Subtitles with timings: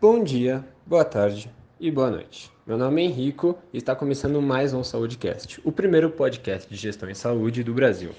[0.00, 2.50] Bom dia, boa tarde e boa noite.
[2.66, 7.10] Meu nome é Henrico e está começando mais um SaúdeCast, o primeiro podcast de gestão
[7.10, 8.12] em saúde do Brasil.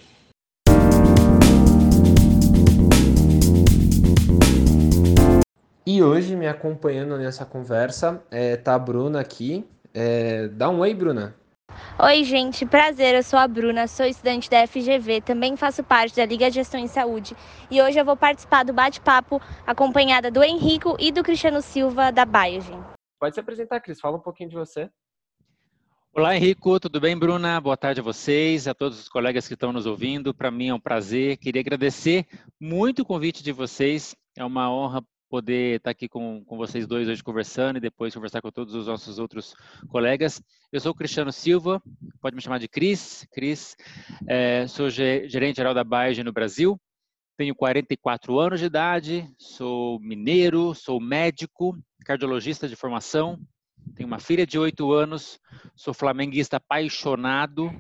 [5.84, 9.66] E hoje, me acompanhando nessa conversa, é, tá a Bruna aqui.
[9.92, 11.34] É, dá um oi, Bruna.
[12.00, 13.16] Oi, gente, prazer.
[13.16, 16.80] Eu sou a Bruna, sou estudante da FGV, também faço parte da Liga de Gestão
[16.80, 17.36] em Saúde
[17.70, 22.26] e hoje eu vou participar do bate-papo acompanhada do Henrico e do Cristiano Silva da
[22.26, 22.84] Biogen.
[23.20, 24.90] Pode se apresentar, Cris, fala um pouquinho de você.
[26.14, 27.62] Olá, Henrico, tudo bem, Bruna?
[27.62, 30.34] Boa tarde a vocês, a todos os colegas que estão nos ouvindo.
[30.34, 31.38] Para mim é um prazer.
[31.38, 32.26] Queria agradecer
[32.60, 34.14] muito o convite de vocês.
[34.36, 38.42] É uma honra poder estar aqui com, com vocês dois hoje conversando e depois conversar
[38.42, 39.56] com todos os nossos outros
[39.88, 40.44] colegas.
[40.74, 41.82] Eu sou o Cristiano Silva,
[42.20, 43.26] pode me chamar de Cris.
[43.32, 43.78] Cris,
[44.28, 46.78] é, sou gerente geral da Biogen no Brasil,
[47.38, 53.40] tenho 44 anos de idade, sou mineiro, sou médico, cardiologista de formação,
[53.96, 55.40] tenho uma filha de 8 anos,
[55.78, 57.72] sou flamenguista apaixonado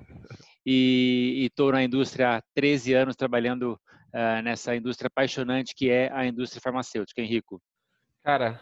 [0.65, 3.77] e estou na indústria há 13 anos trabalhando
[4.13, 7.61] uh, nessa indústria apaixonante que é a indústria farmacêutica, Henrico?
[8.23, 8.61] Cara,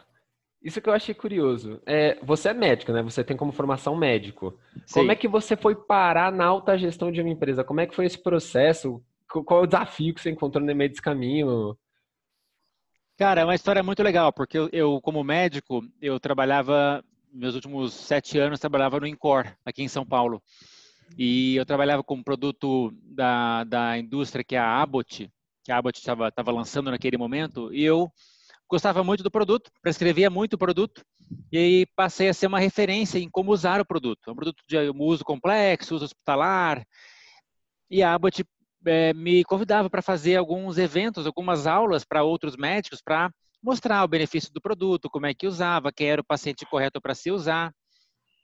[0.62, 1.82] isso que eu achei curioso.
[1.86, 3.02] É, você é médico, né?
[3.02, 4.60] Você tem como formação médico.
[4.86, 5.02] Sim.
[5.02, 7.64] Como é que você foi parar na alta gestão de uma empresa?
[7.64, 9.02] Como é que foi esse processo?
[9.28, 11.78] Qual é o desafio que você encontrou no meio desse caminho?
[13.18, 17.94] Cara, é uma história muito legal, porque eu, eu como médico, eu trabalhava, meus últimos
[17.94, 20.42] sete anos, trabalhava no Incor, aqui em São Paulo.
[21.18, 25.30] E eu trabalhava com um produto da, da indústria que é a Abbott,
[25.70, 28.12] que a Abbott estava lançando naquele momento, e eu
[28.68, 31.06] gostava muito do produto, prescrevia muito o produto,
[31.52, 34.20] e aí passei a ser uma referência em como usar o produto.
[34.28, 36.84] É um produto de uso complexo, uso hospitalar,
[37.88, 38.44] e a Abbott
[38.84, 44.08] é, me convidava para fazer alguns eventos, algumas aulas para outros médicos, para mostrar o
[44.08, 47.72] benefício do produto, como é que usava, quem era o paciente correto para se usar.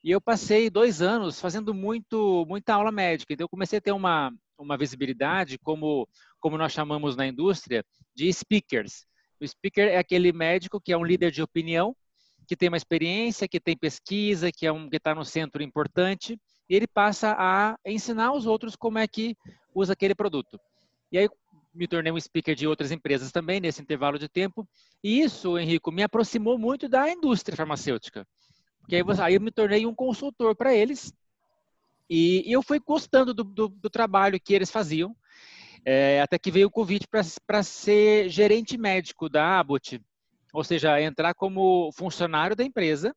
[0.04, 3.34] E eu passei dois anos fazendo muito, muita aula médica.
[3.34, 6.08] Então, eu comecei a ter uma, uma visibilidade, como,
[6.45, 7.83] como nós chamamos na indústria,
[8.14, 9.08] de speakers.
[9.42, 11.95] O speaker é aquele médico que é um líder de opinião,
[12.48, 16.39] que tem uma experiência, que tem pesquisa, que é um que está no centro importante,
[16.70, 19.36] e ele passa a ensinar os outros como é que
[19.73, 20.60] usa aquele produto.
[21.11, 21.28] E aí
[21.73, 24.70] me tornei um speaker de outras empresas também nesse intervalo de tempo.
[25.04, 28.23] E isso, Henrico, me aproximou muito da indústria farmacêutica.
[28.82, 31.11] Porque aí, aí eu me tornei um consultor para eles
[32.10, 35.16] e, e, eu fui gostando do, do, do, trabalho que eles faziam,
[35.86, 40.02] é, até que veio o convite para ser gerente médico da Abbott,
[40.52, 43.16] ou seja, entrar como funcionário da empresa,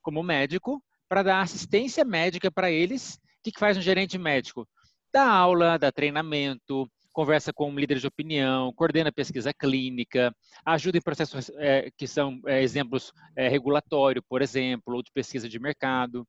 [0.00, 3.14] como médico, para dar assistência médica para eles.
[3.14, 4.66] O que, que faz um gerente médico?
[5.12, 10.32] Dá aula, dá treinamento, conversa com líderes de opinião, coordena pesquisa clínica,
[10.64, 15.48] ajuda em processos é, que são é, exemplos é, regulatório, por exemplo, ou de pesquisa
[15.48, 16.26] de mercado.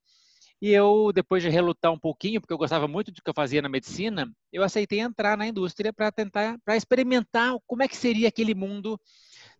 [0.61, 3.61] E eu, depois de relutar um pouquinho, porque eu gostava muito do que eu fazia
[3.61, 8.27] na medicina, eu aceitei entrar na indústria para tentar, para experimentar como é que seria
[8.27, 8.99] aquele mundo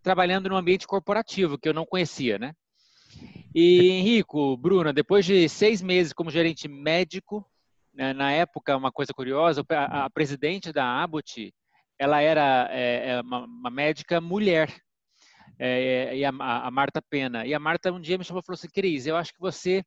[0.04, 2.54] trabalhando no ambiente corporativo, que eu não conhecia, né?
[3.56, 7.50] E, Henrico, Bruna, depois de seis meses como gerente médico,
[7.94, 11.54] né, na época, uma coisa curiosa, a, presidente da Abbott,
[11.98, 14.74] ela era é, é, uma, uma, médica mulher,
[15.58, 17.46] é, e a, a, Marta Pena.
[17.46, 19.84] E a Marta um dia me chamou e falou assim, Cris, eu acho que você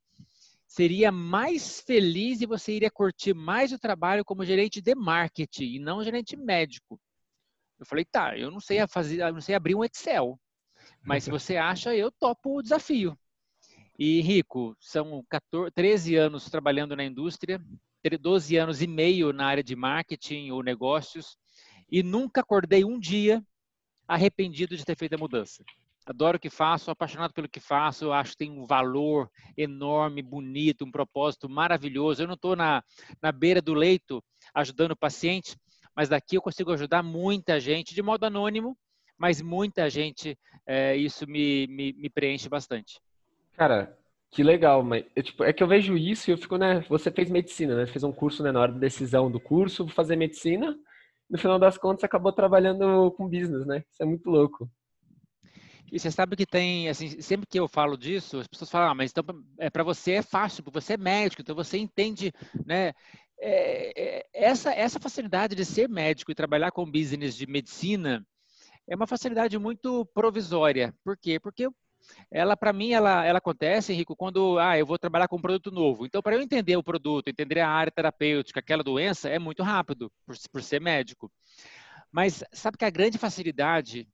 [0.73, 5.79] seria mais feliz e você iria curtir mais o trabalho como gerente de marketing e
[5.79, 6.99] não gerente médico.
[7.79, 10.41] Eu falei, tá, eu não sei fazer, eu não sei abrir um Excel,
[11.03, 13.19] mas se você acha, eu topo o desafio.
[13.99, 17.63] E, Rico, são 14, 13 anos trabalhando na indústria,
[18.19, 21.37] 12 anos e meio na área de marketing ou negócios
[21.91, 23.45] e nunca acordei um dia
[24.09, 25.63] arrependido de ter feito a mudança.
[26.05, 30.85] Adoro o que faço, apaixonado pelo que faço, acho que tem um valor enorme, bonito,
[30.85, 32.23] um propósito maravilhoso.
[32.23, 32.83] Eu não estou na,
[33.21, 35.57] na beira do leito ajudando o paciente,
[35.95, 38.77] mas daqui eu consigo ajudar muita gente, de modo anônimo,
[39.17, 40.37] mas muita gente,
[40.67, 43.01] é, isso me, me, me preenche bastante.
[43.57, 43.97] Cara,
[44.33, 46.81] que legal, mas é, tipo, é que eu vejo isso e eu fico, né?
[46.89, 47.87] Você fez medicina, né?
[47.87, 48.51] Fez um curso, né?
[48.51, 50.77] Na hora da decisão do curso, vou fazer medicina.
[51.31, 53.85] No final das contas, acabou trabalhando com business, né?
[53.91, 54.69] Isso é muito louco.
[55.93, 58.95] E você sabe que tem, assim, sempre que eu falo disso, as pessoas falam, ah,
[58.95, 59.23] mas então
[59.59, 62.33] é para você é fácil, porque você é médico, então você entende,
[62.65, 62.95] né?
[63.39, 68.25] É, é, essa essa facilidade de ser médico e trabalhar com business de medicina
[68.89, 70.95] é uma facilidade muito provisória.
[71.05, 71.39] Por quê?
[71.39, 71.69] Porque
[72.31, 75.71] ela para mim ela, ela acontece, Henrico, quando ah, eu vou trabalhar com um produto
[75.71, 76.07] novo.
[76.07, 80.11] Então, para eu entender o produto, entender a área terapêutica, aquela doença, é muito rápido,
[80.27, 81.31] por, por ser médico.
[82.11, 84.09] Mas sabe que a grande facilidade,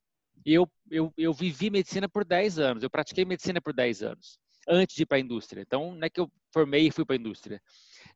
[0.53, 4.95] eu, eu, eu vivi medicina por 10 anos, eu pratiquei medicina por 10 anos, antes
[4.95, 5.61] de ir para a indústria.
[5.61, 7.61] Então, não é que eu formei e fui para a indústria.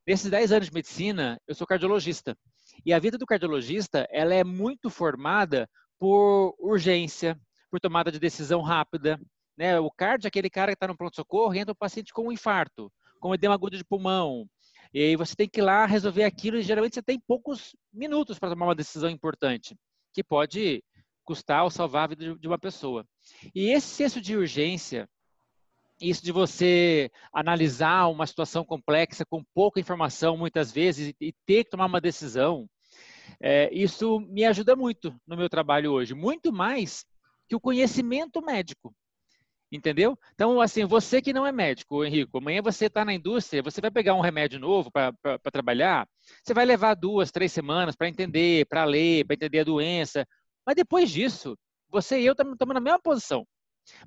[0.08, 2.38] Nesses 10 anos de medicina, eu sou cardiologista.
[2.86, 5.70] E a vida do cardiologista, ela é muito formada
[6.00, 7.40] por urgência,
[7.70, 9.20] por tomada de decisão rápida.
[9.58, 9.80] Né?
[9.80, 12.32] O cardio é aquele cara que está no pronto-socorro e entra um paciente com um
[12.32, 14.48] infarto, com edema agudo de pulmão.
[14.94, 18.38] E aí você tem que ir lá resolver aquilo e geralmente você tem poucos minutos
[18.38, 19.76] para tomar uma decisão importante,
[20.14, 20.84] que pode
[21.24, 23.06] custar ou salvar a vida de uma pessoa.
[23.54, 25.10] E esse senso de urgência,
[26.02, 31.72] isso de você analisar uma situação complexa com pouca informação, muitas vezes, e ter que
[31.72, 32.68] tomar uma decisão,
[33.42, 37.06] é, isso me ajuda muito no meu trabalho hoje, muito mais
[37.48, 38.94] que o conhecimento médico.
[39.72, 40.16] Entendeu?
[40.36, 43.90] Então, assim, você que não é médico, Henrico, amanhã você está na indústria, você vai
[43.90, 45.12] pegar um remédio novo para
[45.52, 46.08] trabalhar,
[46.44, 50.28] você vai levar duas, três semanas para entender, para ler, para entender a doença.
[50.65, 51.57] Mas depois disso,
[51.89, 53.45] você e eu estamos na mesma posição.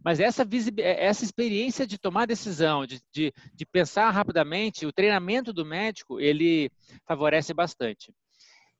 [0.02, 0.46] Mas essa,
[0.78, 6.70] essa experiência de tomar decisão, de, de, de, pensar rapidamente, o treinamento do médico, ele
[7.06, 8.12] favorece bastante.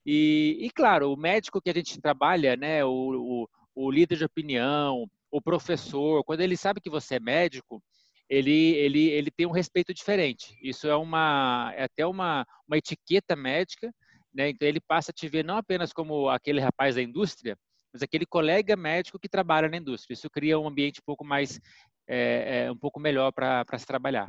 [0.05, 4.25] E, e claro, o médico que a gente trabalha, né, o, o, o líder de
[4.25, 7.82] opinião, o professor, quando ele sabe que você é médico,
[8.28, 10.56] ele, ele, ele tem um respeito diferente.
[10.62, 13.93] Isso é uma é até uma, uma etiqueta médica,
[14.34, 14.49] né?
[14.49, 17.56] Então ele passa a te ver não apenas como aquele rapaz da indústria,
[17.97, 20.13] mas aquele colega médico que trabalha na indústria.
[20.13, 21.59] Isso cria um ambiente um pouco mais
[22.07, 24.27] é, é, um pouco melhor para se trabalhar.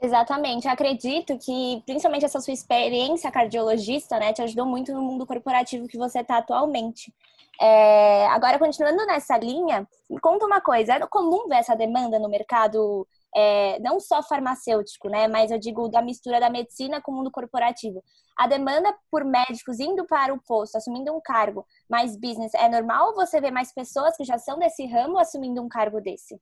[0.00, 0.68] Exatamente.
[0.68, 5.98] Acredito que, principalmente essa sua experiência cardiologista, né, te ajudou muito no mundo corporativo que
[5.98, 7.12] você está atualmente.
[7.60, 12.28] É, agora, continuando nessa linha, me conta uma coisa: é comum ver essa demanda no
[12.28, 17.14] mercado, é, não só farmacêutico, né, mas eu digo da mistura da medicina com o
[17.14, 18.02] mundo corporativo.
[18.36, 23.14] A demanda por médicos indo para o posto, assumindo um cargo mais business, é normal
[23.14, 26.40] você vê mais pessoas que já são desse ramo assumindo um cargo desse?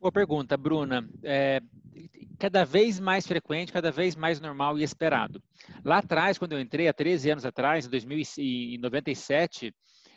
[0.00, 1.06] Boa pergunta, Bruna.
[1.22, 1.60] É,
[2.38, 5.42] cada vez mais frequente, cada vez mais normal e esperado.
[5.84, 9.74] Lá atrás, quando eu entrei, há 13 anos atrás, em 2097,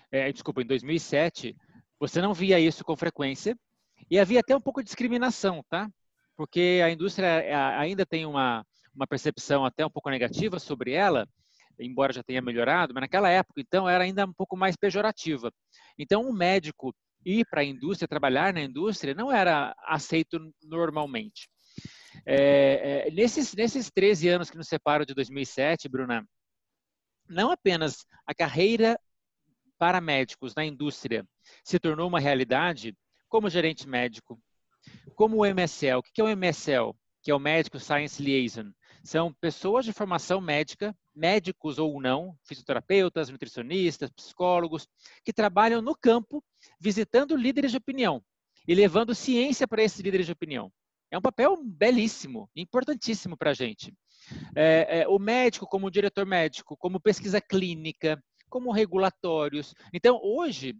[0.10, 1.54] é, desculpa, em 2007,
[2.00, 3.58] você não via isso com frequência
[4.10, 5.90] e havia até um pouco de discriminação, tá?
[6.36, 8.66] Porque a indústria é, ainda tem uma,
[8.96, 11.28] uma percepção até um pouco negativa sobre ela,
[11.80, 15.52] embora já tenha melhorado, mas naquela época, então, era ainda um pouco mais pejorativa.
[15.98, 16.96] Então, um médico
[17.26, 21.50] ir para a indústria, trabalhar na indústria, não era aceito normalmente.
[22.26, 26.26] É, é, nesses, nesses 13 anos que nos separam de 2007, Bruna,
[27.28, 29.00] não apenas a carreira
[29.78, 31.26] para médicos na indústria
[31.64, 32.96] se tornou uma realidade,
[33.34, 34.40] como gerente médico,
[35.16, 35.98] como o MSL.
[35.98, 36.94] O que é o MSL?
[37.24, 38.72] Que é o Médico Science Liaison.
[39.04, 44.88] São pessoas de formação médica, médicos ou não, fisioterapeutas, nutricionistas, psicólogos,
[45.26, 46.44] que trabalham no campo
[46.80, 48.24] visitando líderes de opinião
[48.68, 50.72] e levando ciência para esses líderes de opinião.
[51.10, 53.92] É um papel belíssimo, importantíssimo para a gente.
[54.56, 59.74] É, é, o médico, como diretor médico, como pesquisa clínica, como regulatórios.
[59.92, 60.76] Então, hoje,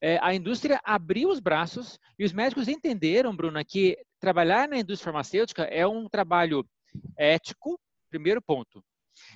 [0.00, 5.12] é, a indústria abriu os braços e os médicos entenderam, Bruna, que trabalhar na indústria
[5.12, 6.66] farmacêutica é um trabalho
[7.16, 7.78] ético,
[8.10, 8.82] primeiro ponto.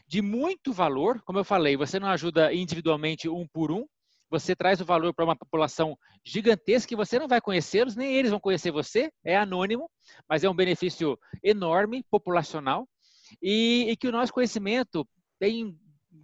[0.07, 3.87] De muito valor, como eu falei, você não ajuda individualmente um por um,
[4.31, 8.31] você traz o valor para uma população gigantesca que você não vai conhecê-los, nem eles
[8.31, 9.90] vão conhecer você, é anônimo,
[10.29, 12.87] mas é um benefício enorme, populacional,
[13.43, 15.07] e, e que o nosso conhecimento
[15.38, 15.76] tem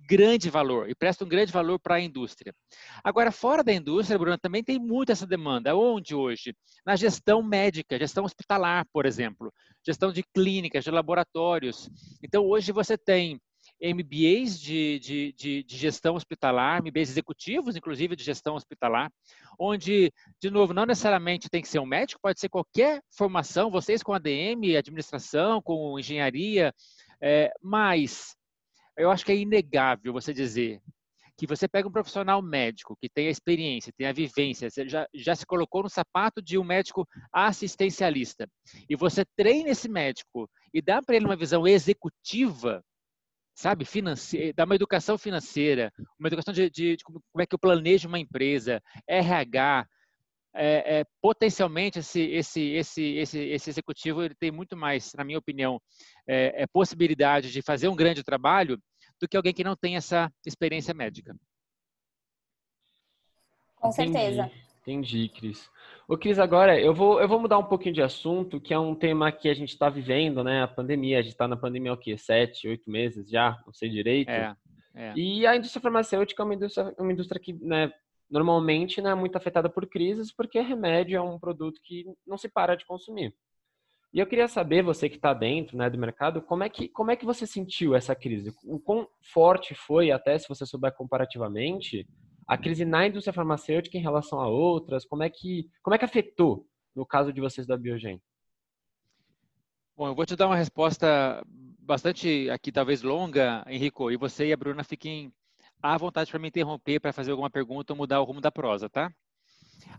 [0.07, 2.55] grande valor e presta um grande valor para a indústria.
[3.03, 5.77] Agora, fora da indústria, Bruno, também tem muito essa demanda.
[5.77, 6.55] Onde hoje?
[6.85, 9.53] Na gestão médica, gestão hospitalar, por exemplo,
[9.85, 11.91] gestão de clínicas, de laboratórios.
[12.23, 13.41] Então, hoje você tem
[13.83, 19.11] MBAs de, de, de, de, gestão hospitalar, MBAs executivos, inclusive de gestão hospitalar,
[19.59, 24.03] onde, de novo, não necessariamente tem que ser um médico, pode ser qualquer formação, vocês
[24.03, 26.73] com ADM, administração, com engenharia,
[27.21, 28.36] é, mas
[28.97, 30.81] eu acho que é inegável você dizer
[31.37, 35.37] que você pega um profissional médico que tem a experiência, tem a vivência, já, já
[35.37, 38.49] se colocou no sapato de um médico assistencialista,
[38.88, 42.83] e você treina esse médico e dá para ele uma visão executiva,
[43.55, 47.59] sabe, financeira, dá uma educação financeira, uma educação de, de, de como é que eu
[47.59, 49.87] planejo uma empresa, RH,
[50.57, 55.39] é, é, potencialmente esse, esse, esse, esse, esse executivo ele tem muito mais, na minha
[55.39, 55.81] opinião,
[56.27, 58.79] é, é, possibilidade de fazer um grande trabalho
[59.21, 61.37] do que alguém que não tem essa experiência médica.
[63.77, 64.51] Com certeza.
[64.83, 65.71] Entendi, entendi Cris.
[66.09, 68.95] Ô, Cris, agora eu vou, eu vou mudar um pouquinho de assunto, que é um
[68.95, 70.63] tema que a gente está vivendo, né?
[70.63, 71.19] A pandemia.
[71.19, 72.17] A gente está na pandemia há o quê?
[72.17, 73.61] Sete, oito meses já?
[73.67, 74.31] Não sei direito.
[74.31, 74.57] É,
[74.95, 75.13] é.
[75.17, 77.93] E a indústria farmacêutica é uma indústria, uma indústria que né,
[78.30, 82.49] normalmente não é muito afetada por crises, porque remédio é um produto que não se
[82.49, 83.35] para de consumir.
[84.12, 87.11] E eu queria saber, você que está dentro né, do mercado, como é, que, como
[87.11, 88.52] é que você sentiu essa crise?
[88.64, 92.09] O quão forte foi, até se você souber comparativamente,
[92.47, 95.04] a crise na indústria farmacêutica em relação a outras?
[95.04, 98.21] Como é que, como é que afetou no caso de vocês da Biogen?
[99.97, 104.52] Bom, eu vou te dar uma resposta bastante aqui, talvez longa, Henrico, e você e
[104.52, 105.33] a Bruna fiquem
[105.83, 108.88] à vontade para me interromper para fazer alguma pergunta ou mudar o rumo da prosa,
[108.88, 109.12] tá?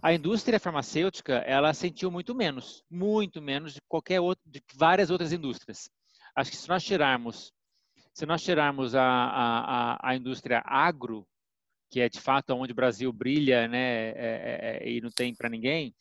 [0.01, 5.31] A indústria farmacêutica, ela sentiu muito menos, muito menos de qualquer outra, de várias outras
[5.31, 5.89] indústrias.
[6.35, 7.53] Acho que se nós tirarmos,
[8.13, 11.27] se nós tirarmos a, a, a indústria agro,
[11.89, 15.33] que é de fato onde o Brasil brilha, né, é, é, é e não tem
[15.33, 15.95] para ninguém,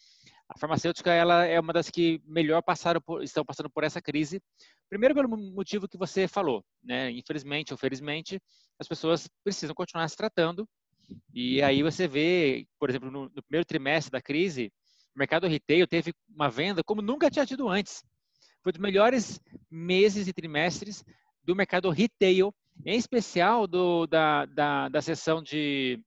[0.49, 4.41] a farmacêutica ela é uma das que melhor passaram por, estão passando por essa crise.
[4.89, 7.11] Primeiro pelo motivo que você falou, né?
[7.11, 8.41] Infelizmente ou felizmente,
[8.79, 10.69] as pessoas precisam continuar se tratando.
[11.35, 14.73] E aí você vê, por exemplo, no, no primeiro trimestre da crise,
[15.15, 18.05] o mercado retail teve uma venda como nunca tinha tido antes.
[18.63, 21.05] Foi dos melhores meses e trimestres
[21.43, 26.01] do mercado retail, em especial do, da, da, da sessão de,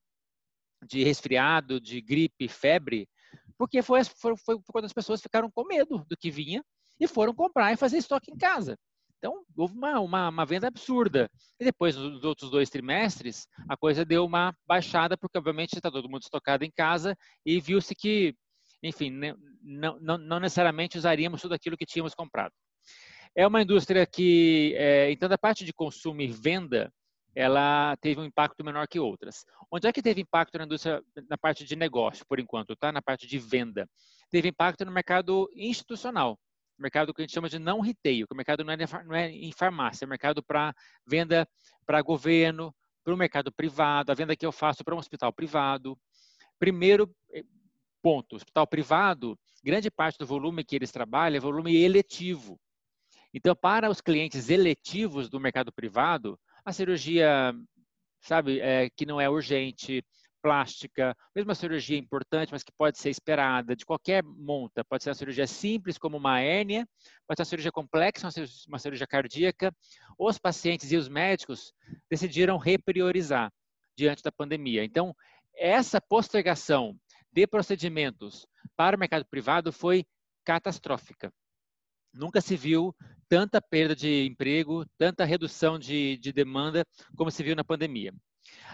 [0.86, 3.08] de resfriado, de gripe, febre,
[3.60, 6.64] porque foi, foi, foi quando as pessoas ficaram com medo do que vinha
[6.98, 8.74] e foram comprar e fazer estoque em casa.
[9.18, 11.30] Então, houve uma, uma, uma, venda absurda.
[11.60, 16.08] E depois, nos outros dois trimestres, a coisa deu uma baixada, porque, obviamente, está todo
[16.08, 17.14] mundo estocado em casa
[17.44, 18.34] e viu-se que,
[18.82, 19.10] enfim,
[19.62, 22.54] não, não, não, necessariamente usaríamos tudo aquilo que tínhamos comprado.
[23.36, 26.90] É uma indústria que, é, então, da parte de consumo e venda,
[27.34, 29.44] ela teve um impacto menor que outras.
[29.70, 32.90] Onde é que teve impacto na indústria, na parte de negócio, por enquanto, tá?
[32.90, 33.88] Na parte de venda.
[34.30, 36.38] Teve impacto no mercado institucional,
[36.78, 39.30] mercado que a gente chama de não retail, que o mercado não é, não é
[39.30, 40.74] em farmácia, é mercado para
[41.06, 41.48] venda
[41.86, 45.98] para governo, para o mercado privado, a venda que eu faço para um hospital privado.
[46.58, 47.44] Primeiro eh,
[48.02, 52.58] ponto, hospital privado, grande parte do volume que eles trabalham é volume eletivo.
[53.32, 57.54] Então, para os clientes eletivos do mercado privado, a cirurgia,
[58.20, 60.04] sabe, é, que não é urgente,
[60.40, 64.84] plástica, mesmo a cirurgia importante, mas que pode ser esperada de qualquer monta.
[64.84, 66.86] Pode ser uma cirurgia simples, como uma hérnia,
[67.26, 68.28] pode ser uma cirurgia complexa,
[68.68, 69.74] uma cirurgia cardíaca.
[70.18, 71.72] Os pacientes e os médicos
[72.10, 73.52] decidiram repriorizar
[73.96, 74.84] diante da pandemia.
[74.84, 75.14] Então,
[75.54, 76.96] essa postergação
[77.32, 80.04] de procedimentos para o mercado privado foi
[80.44, 81.32] catastrófica.
[82.12, 82.94] Nunca se viu
[83.28, 86.84] tanta perda de emprego, tanta redução de, de demanda
[87.16, 88.12] como se viu na pandemia.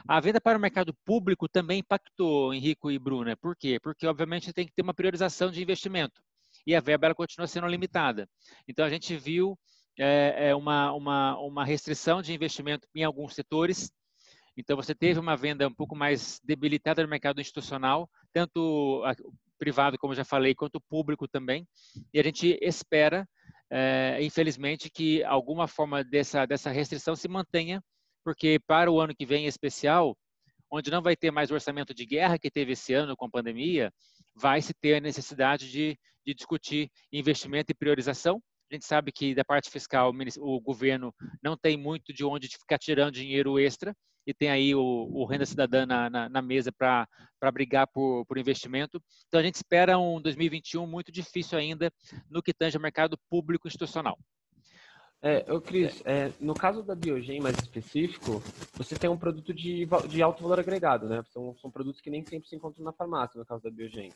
[0.09, 3.37] A venda para o mercado público também impactou, Henrico e Bruna.
[3.37, 3.79] Por quê?
[3.83, 6.23] Porque, obviamente, tem que ter uma priorização de investimento.
[6.67, 8.29] E a verba ela continua sendo limitada.
[8.67, 9.59] Então, a gente viu
[9.99, 13.91] é, uma, uma, uma restrição de investimento em alguns setores.
[14.57, 19.03] Então, você teve uma venda um pouco mais debilitada no mercado institucional, tanto
[19.59, 21.67] privado, como já falei, quanto público também.
[22.13, 23.29] E a gente espera,
[23.71, 27.83] é, infelizmente, que alguma forma dessa, dessa restrição se mantenha
[28.27, 30.19] porque para o ano que vem em especial,
[30.69, 33.31] onde não vai ter mais o orçamento de guerra que teve esse ano com a
[33.31, 33.93] pandemia,
[34.35, 35.97] vai se ter a necessidade de,
[36.27, 38.43] de discutir investimento e priorização.
[38.71, 42.79] A gente sabe que da parte fiscal o governo não tem muito de onde ficar
[42.79, 43.95] tirando dinheiro extra
[44.27, 47.07] e tem aí o, o renda cidadã na, na, na mesa para
[47.53, 49.01] brigar por, por investimento.
[49.29, 51.93] Então a gente espera um 2021 muito difícil ainda
[52.29, 54.19] no que tange ao mercado público institucional.
[55.23, 58.43] É, ô Cris, é, no caso da Biogen mais específico,
[58.75, 61.23] você tem um produto de, de alto valor agregado, né?
[61.33, 64.13] São, são produtos que nem sempre se encontram na farmácia, no caso da Biogen.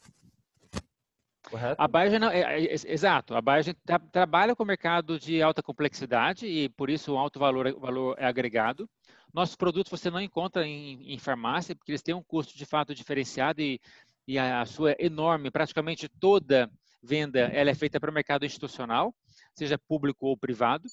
[1.51, 1.83] Correto?
[1.83, 3.35] A Biogen, é, é, exato.
[3.35, 7.39] A Biogen tra trabalha com o mercado de alta complexidade e por isso o alto
[7.39, 8.89] valor, valor é agregado.
[9.33, 12.95] Nossos produtos você não encontra em, em farmácia, porque eles têm um custo de fato
[12.95, 13.81] diferenciado e,
[14.27, 16.71] e a, a sua enorme, praticamente toda
[17.03, 19.15] venda, ela é feita para o mercado institucional
[19.55, 20.89] seja público ou privado.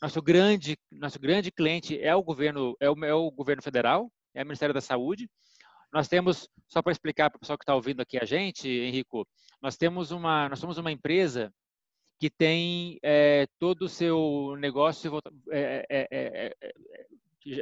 [0.00, 4.42] Nosso grande, nosso grande cliente é o governo, é o, é o governo federal, é
[4.42, 5.28] o Ministério da Saúde.
[5.92, 9.26] Nós temos, só para explicar para o pessoal que está ouvindo aqui a gente, Henrico,
[9.60, 11.52] nós temos uma, nós somos uma empresa
[12.18, 15.20] que tem é, todo o seu negócio,
[15.50, 16.56] é, é,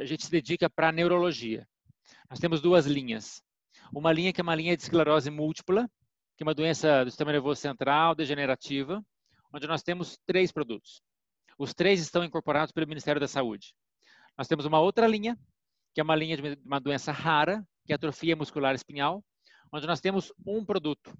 [0.01, 1.67] a gente se dedica para a neurologia.
[2.29, 3.43] Nós temos duas linhas.
[3.93, 5.89] Uma linha que é uma linha de esclerose múltipla,
[6.37, 9.03] que é uma doença do sistema nervoso central degenerativa,
[9.53, 11.01] onde nós temos três produtos.
[11.57, 13.73] Os três estão incorporados pelo Ministério da Saúde.
[14.37, 15.37] Nós temos uma outra linha,
[15.93, 19.21] que é uma linha de uma doença rara, que é atrofia muscular espinhal,
[19.69, 21.13] onde nós temos um produto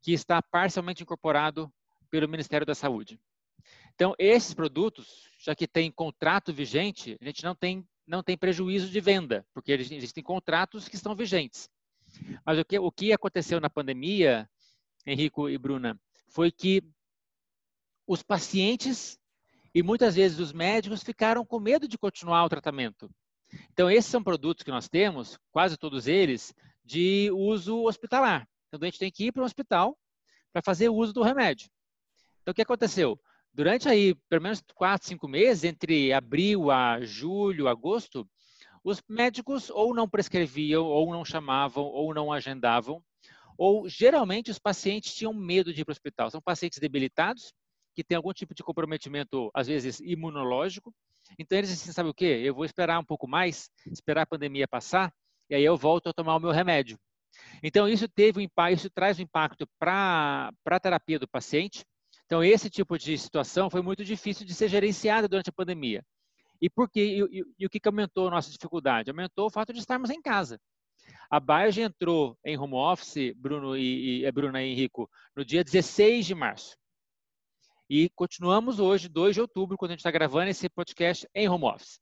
[0.00, 1.70] que está parcialmente incorporado
[2.10, 3.20] pelo Ministério da Saúde.
[3.94, 8.88] Então, esses produtos, já que tem contrato vigente, a gente não tem, não tem prejuízo
[8.88, 11.68] de venda, porque existem contratos que estão vigentes.
[12.44, 14.48] Mas o que, o que aconteceu na pandemia,
[15.06, 16.82] Henrico e Bruna, foi que
[18.06, 19.20] os pacientes
[19.74, 23.10] e muitas vezes os médicos ficaram com medo de continuar o tratamento.
[23.72, 28.48] Então, esses são produtos que nós temos, quase todos eles, de uso hospitalar.
[28.68, 29.98] Então, a gente tem que ir para um hospital
[30.52, 31.68] para fazer uso do remédio.
[32.42, 33.18] Então, o que aconteceu?
[33.52, 38.28] Durante aí, pelo menos quatro, cinco meses, entre abril a julho, agosto,
[38.82, 43.02] os médicos ou não prescreviam, ou não chamavam, ou não agendavam,
[43.56, 46.30] ou geralmente os pacientes tinham medo de ir para o hospital.
[46.30, 47.54] São pacientes debilitados,
[47.94, 50.92] que têm algum tipo de comprometimento, às vezes imunológico.
[51.38, 52.42] Então eles dizem, sabe o quê?
[52.44, 55.12] Eu vou esperar um pouco mais, esperar a pandemia passar,
[55.48, 56.98] e aí eu volto a tomar o meu remédio.
[57.62, 61.84] Então isso teve um impacto, isso traz um impacto para a terapia do paciente.
[62.26, 66.04] Então esse tipo de situação foi muito difícil de ser gerenciada durante a pandemia.
[66.60, 67.00] E por quê?
[67.00, 69.10] E, e, e o que aumentou a nossa dificuldade?
[69.10, 70.58] Aumentou o fato de estarmos em casa.
[71.30, 76.24] A Biogen entrou em home office, Bruno e, e Bruna e Henrico, no dia 16
[76.26, 76.76] de março.
[77.88, 81.64] E continuamos hoje, 2 de outubro, quando a gente está gravando esse podcast em home
[81.64, 82.00] office.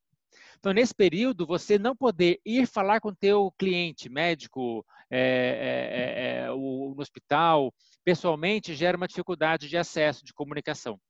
[0.59, 6.43] Então, nesse período, você não poder ir falar com o teu cliente, médico, é, é,
[6.43, 7.75] é, é o, no hospital,
[8.05, 11.01] pessoalmente, gera uma dificuldade de acesso, de comunicação.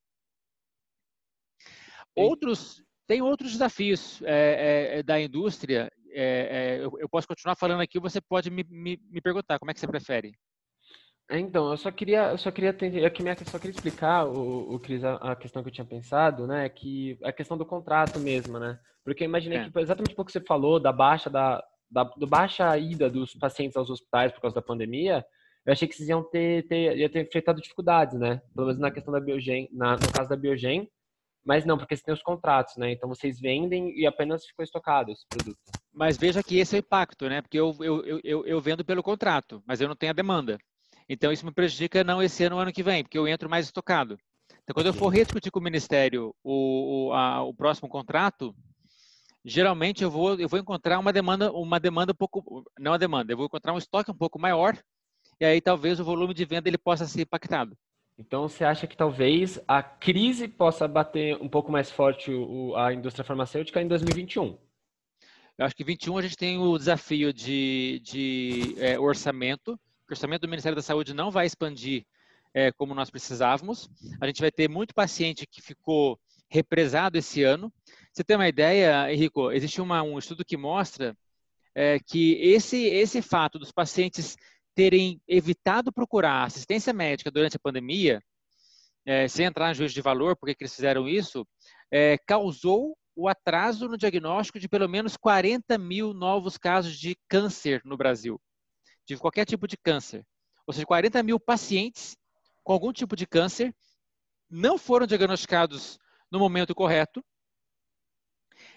[2.14, 5.90] Outros, tem outros desafios é, é, da indústria.
[6.08, 9.80] Eu, eu, posso continuar falando aqui, você pode me, me, me perguntar como é que
[9.80, 10.32] você prefere.
[11.32, 15.02] É, então, eu só queria, eu só queria, eu só queria explicar o, o Cris,
[15.02, 18.78] a, a, questão que eu tinha pensado, né, que a questão do contrato mesmo, né,
[19.02, 19.70] porque eu imaginei é.
[19.70, 23.78] que exatamente o que você falou da baixa da, da do baixa ida dos pacientes
[23.78, 25.24] aos hospitais por causa da pandemia,
[25.64, 28.90] eu achei que vocês iam ter, ter ia ter enfrentado dificuldades, né, pelo menos na
[28.90, 30.86] questão da Biogen, na, no caso da Biogen,
[31.42, 35.10] mas não, porque você tem os contratos, né, então vocês vendem e apenas ficou estocado
[35.10, 35.56] esse produto.
[35.94, 39.02] Mas veja que esse é o impacto, né, porque eu, eu, eu, eu vendo pelo
[39.02, 40.58] contrato, mas eu não tenho a demanda.
[41.08, 44.18] Então, isso me prejudica não esse ano, ano que vem, porque eu entro mais estocado.
[44.62, 48.54] Então, quando eu for rediscutir com o Ministério o, o, a, o próximo contrato,
[49.44, 53.32] geralmente eu vou, eu vou encontrar uma demanda, uma demanda um pouco, não a demanda,
[53.32, 54.76] eu vou encontrar um estoque um pouco maior,
[55.40, 57.76] e aí talvez o volume de venda ele possa ser impactado.
[58.18, 62.92] Então, você acha que talvez a crise possa bater um pouco mais forte o, a
[62.92, 64.58] indústria farmacêutica em 2021?
[65.58, 69.78] Eu acho que 2021 a gente tem o desafio de, de é, orçamento,
[70.12, 72.04] o orçamento do Ministério da Saúde não vai expandir
[72.52, 73.90] é, como nós precisávamos.
[74.20, 76.20] A gente vai ter muito paciente que ficou
[76.50, 77.72] represado esse ano.
[78.12, 79.50] Você tem uma ideia, Henrico?
[79.50, 81.16] Existe uma, um estudo que mostra
[81.74, 84.36] é, que esse, esse fato dos pacientes
[84.74, 88.22] terem evitado procurar assistência médica durante a pandemia,
[89.06, 91.46] é, sem entrar em juízo de valor, porque eles fizeram isso,
[92.26, 97.96] causou o atraso no diagnóstico de pelo menos 40 mil novos casos de câncer no
[97.96, 98.40] Brasil
[99.06, 100.26] de qualquer tipo de câncer.
[100.66, 102.16] Ou seja, 40 mil pacientes
[102.62, 103.74] com algum tipo de câncer
[104.48, 105.98] não foram diagnosticados
[106.30, 107.24] no momento correto.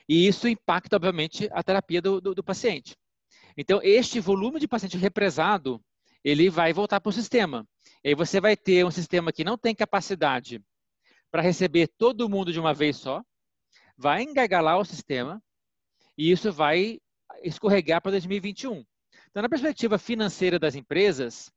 [0.08, 2.96] E isso impacta, obviamente, a terapia do, do, do paciente.
[3.58, 5.82] Então, este volume de paciente represado,
[6.24, 7.68] ele vai voltar para o sistema.
[8.04, 10.62] E aí você vai ter um sistema que não tem capacidade
[11.32, 13.24] para receber todo mundo de uma vez só,
[13.98, 15.42] vai engargalar o sistema
[16.18, 17.00] e isso vai
[17.44, 18.86] escorregar para 2021.
[19.36, 21.52] Então, na perspectiva financeira das empresas,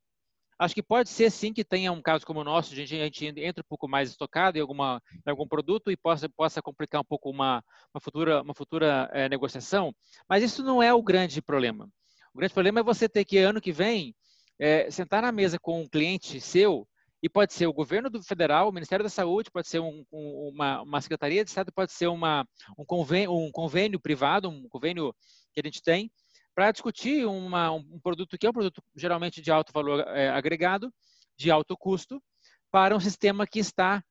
[0.59, 3.25] acho que pode ser sim que tenha um caso como o nosso, gente, a gente
[3.25, 7.05] entra um pouco mais estocado em, alguma, em algum produto e possa, possa complicar um
[7.05, 7.63] pouco uma,
[7.95, 9.95] uma futura, uma futura é, negociação,
[10.29, 11.89] mas isso não é o grande problema.
[12.35, 14.13] O grande problema é você ter que, ano que vem,
[14.59, 16.85] é, sentar na mesa com um cliente seu,
[17.23, 20.51] e pode ser o governo do federal, o Ministério da Saúde, pode ser um, um,
[20.53, 22.45] uma, uma, secretaria de Estado, pode ser uma,
[22.77, 25.15] um, convênio, um convênio privado, um convênio
[25.53, 26.11] que a gente tem,
[26.59, 30.93] para discutir uma, um produto que é um produto geralmente de alto valor é, agregado,
[31.37, 32.21] de alto custo,
[32.69, 34.03] para um sistema que está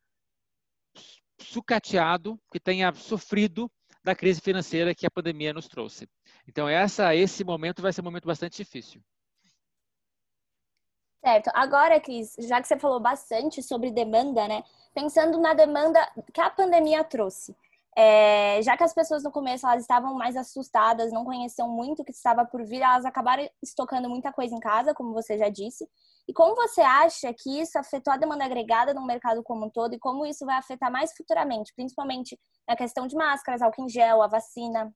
[1.37, 3.69] sucateado, que tenha sofrido
[4.01, 6.07] da crise financeira que a pandemia nos trouxe.
[6.47, 9.01] Então, essa, esse momento vai ser um momento bastante difícil.
[11.21, 11.51] Certo.
[11.53, 14.63] Agora, Cris, já que você falou bastante sobre demanda, né?
[14.93, 15.99] Pensando na demanda
[16.33, 17.53] que a pandemia trouxe,
[17.99, 22.05] é, já que as pessoas no começo elas estavam mais assustadas, não conheciam muito o
[22.05, 25.83] que estava por vir, elas acabaram estocando muita coisa em casa, como você já disse.
[26.27, 29.95] E como você acha que isso afetou a demanda agregada no mercado como um todo
[29.95, 34.21] e como isso vai afetar mais futuramente, principalmente na questão de máscaras, álcool em gel,
[34.21, 34.93] a vacina?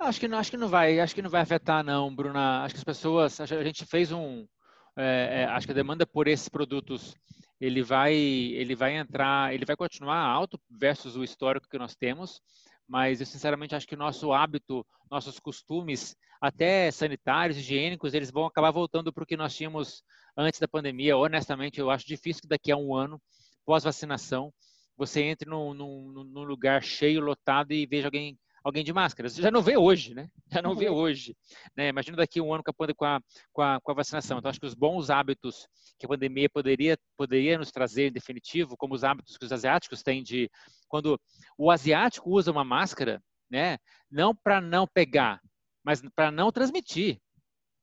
[0.00, 2.64] Acho que não, acho que não vai, acho que não vai afetar não, Bruna.
[2.64, 4.48] Acho que as pessoas, a gente fez um,
[4.96, 7.14] é, é, acho que a demanda por esses produtos
[7.60, 12.40] ele vai, ele vai entrar, ele vai continuar alto versus o histórico que nós temos,
[12.88, 18.46] mas eu sinceramente acho que o nosso hábito, nossos costumes, até sanitários, higiênicos, eles vão
[18.46, 20.02] acabar voltando para o que nós tínhamos
[20.36, 21.16] antes da pandemia.
[21.16, 23.20] Honestamente, eu acho difícil que daqui a um ano,
[23.66, 24.52] pós-vacinação,
[24.96, 29.28] você entre num, num, num, lugar cheio, lotado e veja alguém alguém de máscara.
[29.28, 30.28] Você já não vê hoje, né?
[30.50, 31.36] Já não vê hoje.
[31.76, 31.88] Né?
[31.88, 33.20] Imagina daqui um ano com a, com, a,
[33.52, 34.38] com, a, com a vacinação.
[34.38, 35.66] Então, acho que os bons hábitos
[35.98, 40.02] que a pandemia poderia, poderia nos trazer, em definitivo, como os hábitos que os asiáticos
[40.02, 40.50] têm de...
[40.88, 41.20] Quando
[41.56, 43.78] o asiático usa uma máscara, né?
[44.10, 45.40] Não para não pegar,
[45.84, 47.20] mas para não transmitir.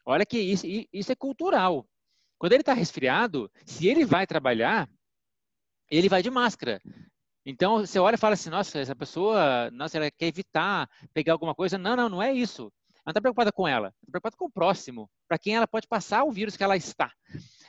[0.05, 1.85] Olha que isso, isso é cultural.
[2.37, 4.89] Quando ele está resfriado, se ele vai trabalhar,
[5.89, 6.81] ele vai de máscara.
[7.49, 11.55] Então, você olha e fala assim, nossa, essa pessoa, nossa, ela quer evitar pegar alguma
[11.55, 11.77] coisa.
[11.77, 12.63] Não, não, não é isso.
[12.63, 15.88] Ela não está preocupada com ela, está preocupada com o próximo, para quem ela pode
[15.88, 17.10] passar o vírus que ela está.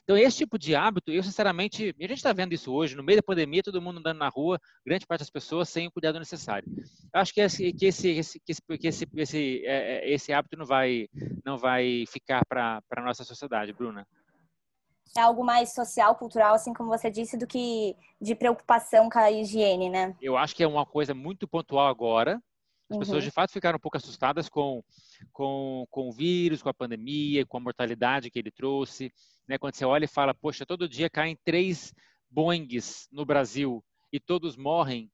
[0.02, 3.18] Então, esse tipo de hábito, eu sinceramente, a gente está vendo isso hoje, no meio
[3.18, 6.68] da pandemia, todo mundo andando na rua, grande parte das pessoas sem o cuidado necessário.
[7.14, 10.66] Eu acho que esse, que esse, esse, que esse, esse, é, é, esse hábito não
[10.66, 11.08] vai,
[11.44, 14.04] não vai ficar para a nossa sociedade, Bruna
[15.16, 19.30] é algo mais social, cultural, assim como você disse, do que de preocupação com a
[19.30, 20.14] higiene, né?
[20.20, 22.42] Eu acho que é uma coisa muito pontual agora.
[22.90, 23.00] As uhum.
[23.00, 24.82] pessoas de fato ficaram um pouco assustadas com,
[25.32, 29.12] com, com o vírus, com a pandemia, com a mortalidade que ele trouxe.
[29.46, 29.58] Né?
[29.58, 31.92] Quando você olha e fala, poxa, todo dia caem três
[32.30, 35.10] Boeings no Brasil e todos morrem,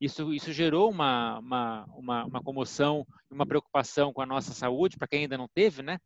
[0.00, 5.08] isso, isso gerou uma, uma, uma, uma comoção, uma preocupação com a nossa saúde, para
[5.08, 5.98] quem ainda não teve, né?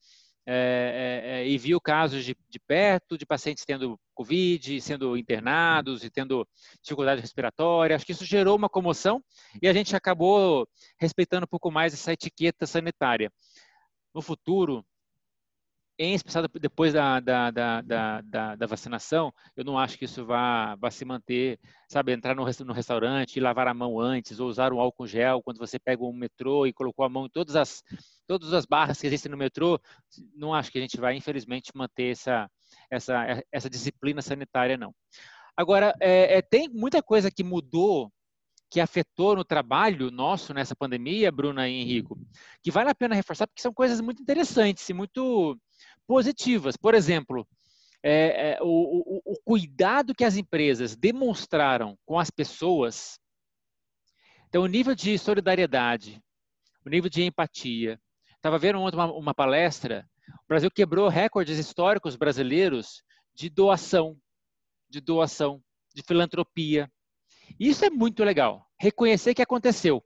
[0.51, 6.09] É, é, e viu casos de, de, perto de pacientes tendo Covid, sendo internados e
[6.09, 6.49] tendo
[6.83, 7.95] dificuldade respiratória.
[7.95, 9.23] Acho que isso gerou uma comoção
[9.61, 10.67] e a gente acabou
[10.99, 13.31] respeitando um pouco mais essa etiqueta sanitária.
[14.15, 14.83] No futuro,
[15.99, 18.21] em especial depois da, da, da,
[18.55, 21.59] da, vacinação, eu não acho que isso vá, vá se manter,
[21.89, 25.43] sabe, entrar no, no restaurante e lavar a mão antes, ou usar um álcool gel
[25.43, 27.83] quando você pega um metrô e colocou a mão em todas as,
[28.29, 29.81] todas as barras que existem no metrô,
[30.37, 32.49] não acho que a gente vai, infelizmente, manter essa,
[32.89, 34.95] essa, essa disciplina sanitária, não.
[35.57, 38.13] Agora, é, é, tem muita coisa que mudou
[38.71, 42.19] que afetou no trabalho nosso nessa pandemia, Bruna e Henrico,
[42.63, 45.59] que vale a pena reforçar porque são coisas muito interessantes e muito
[46.09, 46.75] positivas.
[46.77, 47.47] Por exemplo,
[48.03, 53.21] é, é, o, o, o cuidado que as empresas demonstraram com as pessoas,
[54.49, 56.21] então o nível de solidariedade,
[56.85, 58.01] o nível de empatia.
[58.35, 63.03] Estava vendo ontem uma, uma palestra, o Brasil quebrou recordes históricos brasileiros
[63.35, 64.17] de doação,
[64.89, 65.63] de doação,
[65.95, 66.91] de filantropia.
[67.61, 68.67] Isso é muito legal.
[68.81, 70.03] Reconhecer que aconteceu.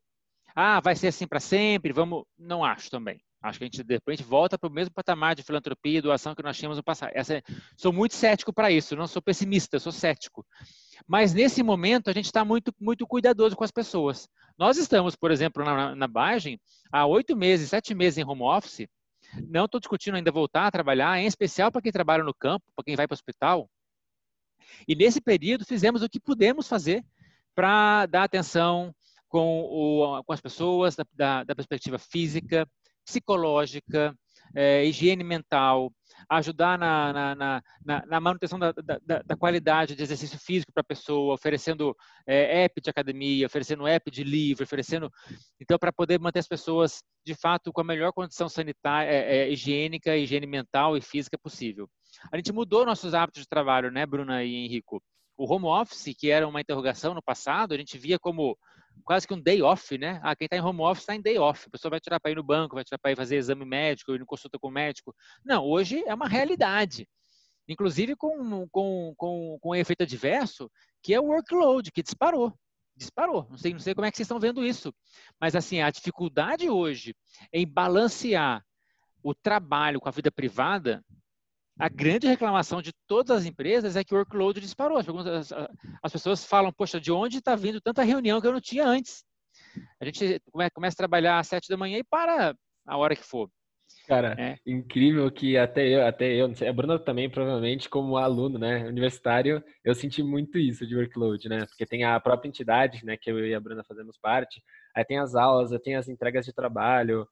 [0.54, 1.92] Ah, vai ser assim para sempre?
[1.92, 3.22] Vamos, não acho também.
[3.42, 6.34] Acho que a gente, de repente, volta para o mesmo patamar de filantropia e doação
[6.34, 7.10] que nós tínhamos no passado.
[7.12, 7.42] Essa, é,
[7.76, 10.46] sou muito cético para isso, não sou pessimista, sou cético.
[11.08, 14.28] Mas, nesse momento, a gente está muito, muito cuidadoso com as pessoas.
[14.56, 16.60] Nós estamos, por exemplo, na, na Bagem,
[16.92, 18.86] há oito meses, sete meses em home office.
[19.48, 22.84] Não estou discutindo ainda voltar a trabalhar, em especial para quem trabalha no campo, para
[22.84, 23.68] quem vai para o hospital.
[24.86, 27.04] E, nesse período, fizemos o que pudemos fazer
[27.56, 28.94] para dar atenção
[29.28, 32.68] com, o, com as pessoas, da, da, da perspectiva física,
[33.04, 34.14] psicológica,
[34.54, 35.92] é, higiene mental,
[36.28, 40.84] ajudar na, na, na, na manutenção da, da, da, qualidade de exercício físico para a
[40.84, 45.10] pessoa, oferecendo é, app de academia, oferecendo app de livro, oferecendo.
[45.60, 49.50] Então, para poder manter as pessoas, de fato, com a melhor condição sanitária, é, é,
[49.50, 51.88] higiênica, higiene mental e física possível.
[52.30, 55.02] A gente mudou nossos hábitos de trabalho, né, Bruna e Henrico?
[55.36, 58.56] O home office, que era uma interrogação no passado, a gente via como
[59.04, 60.20] quase que um day off, né?
[60.22, 61.66] Ah, quem está em home office está em day off.
[61.66, 64.14] A pessoa vai tirar para ir no banco, vai tirar para ir fazer exame médico,
[64.14, 65.14] ir no consulta com o médico.
[65.44, 67.08] Não, hoje é uma realidade.
[67.68, 70.70] Inclusive com, com, com, com um efeito adverso,
[71.02, 72.52] que é o workload, que disparou.
[72.96, 73.46] Disparou.
[73.48, 74.92] Não sei, não sei como é que vocês estão vendo isso.
[75.40, 77.14] Mas, assim, a dificuldade hoje
[77.52, 78.64] em balancear
[79.22, 81.02] o trabalho com a vida privada
[81.78, 84.98] a grande reclamação de todas as empresas é que o workload disparou.
[84.98, 85.52] As,
[86.02, 89.24] as pessoas falam, poxa, de onde está vindo tanta reunião que eu não tinha antes?
[90.00, 90.40] A gente
[90.72, 92.54] começa a trabalhar às sete da manhã e para
[92.86, 93.48] a hora que for.
[94.06, 94.58] Cara, é.
[94.66, 98.86] incrível que até eu, até eu, não sei, a Bruna também, provavelmente, como aluno, né,
[98.88, 103.30] universitário, eu senti muito isso de workload, né, porque tem a própria entidade, né, que
[103.30, 104.62] eu e a Bruna fazemos parte,
[104.94, 107.28] aí tem as aulas, eu tenho as entregas de trabalho,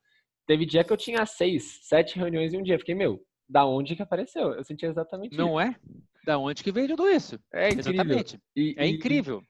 [0.47, 3.97] teve dia que eu tinha seis, sete reuniões em um dia, fiquei, meu, da onde
[3.97, 4.53] que apareceu.
[4.55, 5.71] Eu senti exatamente Não isso.
[5.71, 5.77] é?
[6.25, 7.39] Da onde que veio tudo isso?
[7.53, 7.93] É incrível.
[7.93, 8.41] Exatamente.
[8.55, 9.43] E, é incrível.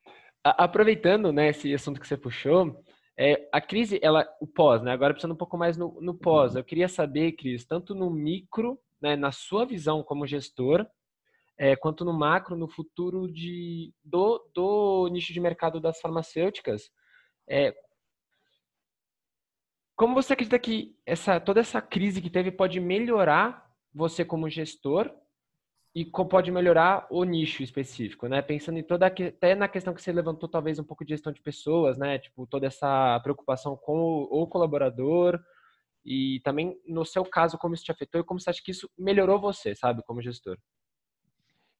[0.42, 2.82] a, aproveitando, né, esse assunto que você puxou,
[3.18, 4.92] é, a crise, ela, o pós, né?
[4.92, 6.56] Agora pensando um pouco mais no, no pós.
[6.56, 10.86] Eu queria saber, Cris, tanto no micro, né, na sua visão como gestor,
[11.58, 16.90] é, quanto no macro, no futuro de, do, do nicho de mercado das farmacêuticas.
[17.46, 17.74] É,
[19.94, 25.11] como você acredita que essa, toda essa crise que teve pode melhorar você como gestor
[25.94, 28.40] e pode melhorar o nicho específico, né?
[28.40, 31.42] Pensando em toda até na questão que você levantou talvez um pouco de gestão de
[31.42, 32.18] pessoas, né?
[32.18, 35.40] Tipo toda essa preocupação com o, o colaborador
[36.05, 38.88] e também no seu caso como isso te afetou e como você acha que isso
[38.96, 40.57] melhorou você, sabe, como gestor.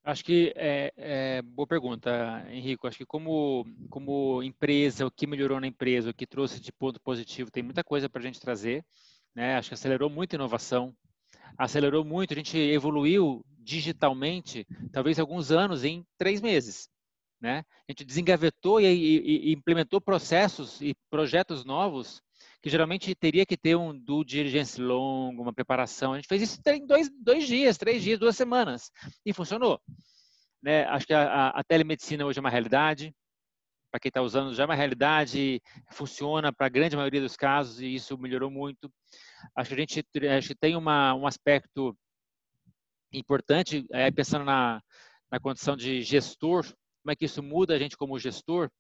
[0.03, 2.89] Acho que é, é, boa pergunta, Henrico.
[2.89, 7.01] Acho que como como empresa, o que melhorou na empresa, o que trouxe de ponto
[7.01, 8.85] positivo, tem muita coisa para a gente trazer.
[9.35, 9.57] Né?
[9.57, 10.93] Acho que acelerou muito a inovação,
[11.57, 16.89] acelerou muito, a gente evoluiu digitalmente, talvez alguns anos em três meses.
[17.41, 17.65] Né?
[17.89, 22.21] A gente desengavetou e, e, e implementou processos e projetos novos
[22.63, 26.13] que geralmente teria que ter um due diligence longo, uma preparação.
[26.13, 28.91] A gente fez isso em dois, dois dias, três dias, duas semanas
[29.25, 29.81] e funcionou.
[30.63, 30.85] Né?
[30.85, 33.15] Acho que a, a, telemedicina hoje é uma realidade.
[33.91, 37.81] Para quem está usando, já é uma realidade, funciona para a grande maioria dos casos
[37.81, 38.93] e isso melhorou muito.
[39.57, 41.97] Acho que a gente, a gente tem uma, um aspecto
[43.13, 44.83] importante, é, pensando na,
[45.31, 46.65] na condição de gestor,
[47.03, 48.71] como é que isso muda a gente como gestor,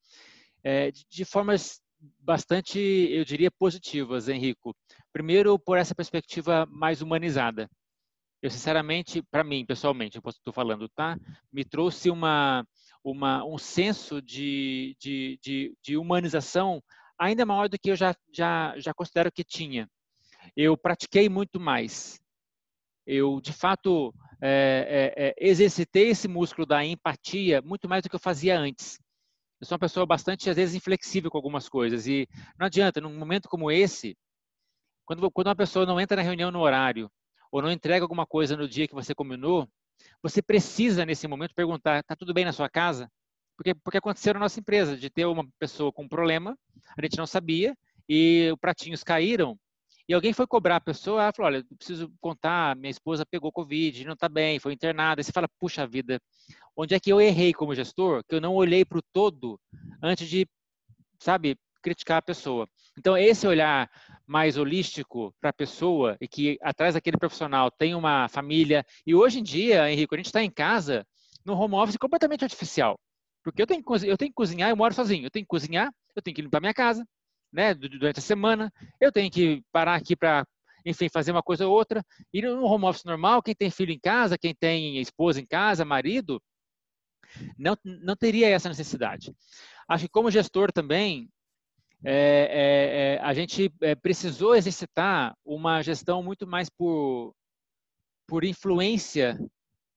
[0.62, 1.80] é, de, de, formas
[2.18, 4.74] bastante, eu diria, positivas, Henrico.
[5.12, 7.68] Primeiro, por essa perspectiva mais humanizada.
[8.42, 11.18] Eu, sinceramente, para mim, pessoalmente, eu estou falando, tá?
[11.52, 12.66] Me trouxe uma,
[13.04, 16.82] uma, um senso de, de, de, de humanização
[17.18, 19.86] ainda maior do que eu já, já, já considero que tinha.
[20.56, 22.20] Eu pratiquei muito mais.
[23.06, 28.16] Eu, de fato, é, é, é, exercitei esse músculo da empatia muito mais do que
[28.16, 28.98] eu fazia antes.
[29.60, 32.06] Eu sou uma pessoa bastante, às vezes, inflexível com algumas coisas.
[32.06, 34.16] E não adianta, num momento como esse,
[35.04, 37.10] quando, quando uma pessoa não entra na reunião no horário,
[37.52, 39.68] ou não entrega alguma coisa no dia que você combinou,
[40.22, 43.10] você precisa, nesse momento, perguntar: está tudo bem na sua casa?
[43.56, 46.56] Porque, porque aconteceu na nossa empresa, de ter uma pessoa com um problema,
[46.96, 47.76] a gente não sabia,
[48.08, 49.58] e os pratinhos caíram,
[50.10, 54.04] e alguém foi cobrar a pessoa, ela falou, olha, preciso contar, minha esposa pegou Covid,
[54.04, 55.20] não está bem, foi internada.
[55.20, 56.20] Aí você fala, puxa vida,
[56.76, 58.24] onde é que eu errei como gestor?
[58.28, 59.56] Que eu não olhei para o todo
[60.02, 60.48] antes de,
[61.16, 62.68] sabe, criticar a pessoa.
[62.98, 63.88] Então, esse olhar
[64.26, 68.84] mais holístico para a pessoa e que atrás daquele profissional tem uma família.
[69.06, 71.06] E hoje em dia, Henrique, a gente está em casa
[71.44, 72.98] no home office completamente artificial.
[73.44, 75.26] Porque eu tenho, eu tenho que cozinhar, eu moro sozinho.
[75.26, 77.06] Eu tenho que cozinhar, eu tenho que limpar minha casa,
[77.52, 78.72] né, durante a semana.
[79.00, 80.46] Eu tenho que parar aqui para,
[80.84, 82.04] enfim, fazer uma coisa ou outra.
[82.32, 85.84] E no home office normal, quem tem filho em casa, quem tem esposa em casa,
[85.84, 86.42] marido,
[87.58, 89.34] não, não teria essa necessidade.
[89.88, 91.28] Acho que como gestor também,
[92.04, 97.34] é, é, é, a gente é, precisou exercitar uma gestão muito mais por,
[98.26, 99.38] por influência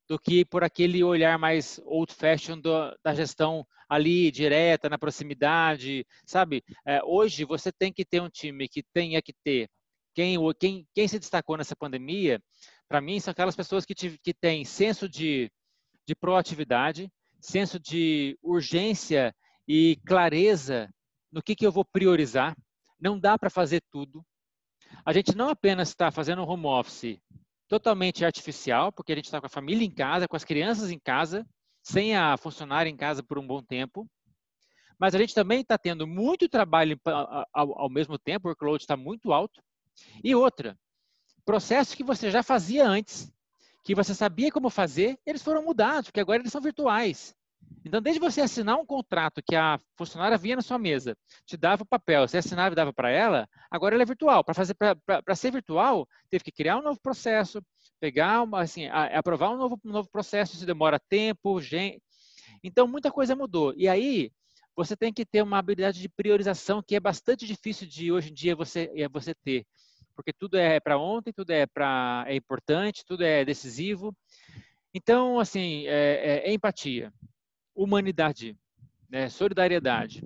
[0.08, 2.72] do que por aquele olhar mais old fashion do,
[3.04, 6.63] da gestão ali direta, na proximidade, sabe?
[6.86, 9.70] É, hoje você tem que ter um time que tenha que ter
[10.13, 12.42] quem, quem, quem se destacou nessa pandemia,
[12.88, 15.52] para mim, são aquelas pessoas que, te, que têm senso de,
[16.06, 19.36] de proatividade, senso de urgência
[19.68, 20.89] e clareza
[21.32, 22.56] no que, que eu vou priorizar.
[23.00, 24.24] Não dá para fazer tudo.
[25.04, 27.20] A gente não apenas está fazendo home office
[27.74, 31.00] totalmente artificial, porque a gente está com a família em casa, com as crianças em
[31.00, 31.44] casa,
[31.82, 34.08] sem a funcionária em casa por um bom tempo.
[35.00, 37.00] Mas a gente também está tendo muito trabalho
[37.52, 39.60] ao, ao mesmo tempo, o workload está muito alto.
[40.24, 40.78] E outra,
[41.44, 43.34] processos que você já fazia antes,
[43.84, 47.36] que você sabia como fazer, eles foram mudados, porque agora eles são virtuais.
[47.86, 51.84] Então, desde você assinar um contrato que a funcionária vinha na sua mesa, te dava
[51.84, 54.44] o papel, você assinava e dava para ela, agora ela é virtual.
[54.44, 57.62] Para fazer para ser virtual, teve que criar um novo processo,
[58.00, 62.02] pegar uma, assim, a, aprovar um novo, um novo processo, isso demora tempo, gente.
[62.64, 63.74] Então, muita coisa mudou.
[63.76, 64.32] E aí,
[64.76, 68.34] você tem que ter uma habilidade de priorização que é bastante difícil de hoje em
[68.34, 69.66] dia você, é você ter.
[70.16, 74.16] Porque tudo é para ontem, tudo é, pra, é importante, tudo é decisivo.
[74.94, 77.12] Então, assim, é, é, é empatia
[77.76, 78.58] humanidade,
[79.10, 80.24] né, solidariedade,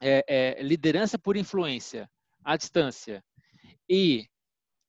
[0.00, 2.10] é, é, liderança por influência,
[2.44, 3.22] à distância
[3.88, 4.26] e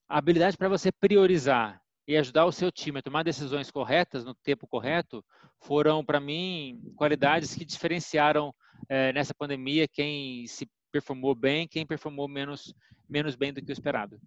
[0.08, 4.68] habilidade para você priorizar e ajudar o seu time a tomar decisões corretas no tempo
[4.68, 5.24] correto
[5.62, 8.54] foram, para mim, qualidades que diferenciaram
[8.90, 12.74] é, nessa pandemia quem se performou bem, quem performou menos,
[13.10, 14.20] menos bem do que o esperado.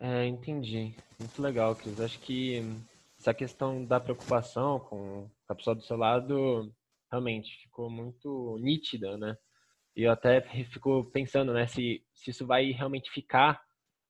[0.00, 0.94] É, entendi.
[1.18, 2.00] Muito legal, Cris.
[2.00, 2.62] Acho que
[3.18, 6.72] essa questão da preocupação com a pessoa do seu lado
[7.10, 9.36] realmente ficou muito nítida, né?
[9.96, 13.60] E eu até fico pensando, né, se, se isso vai realmente ficar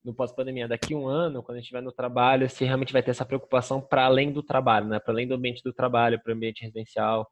[0.04, 3.10] no pós-pandemia daqui um ano, quando a gente estiver no trabalho, se realmente vai ter
[3.12, 5.00] essa preocupação para além do trabalho, né?
[5.00, 7.30] Para além do ambiente do trabalho, para o ambiente residencial.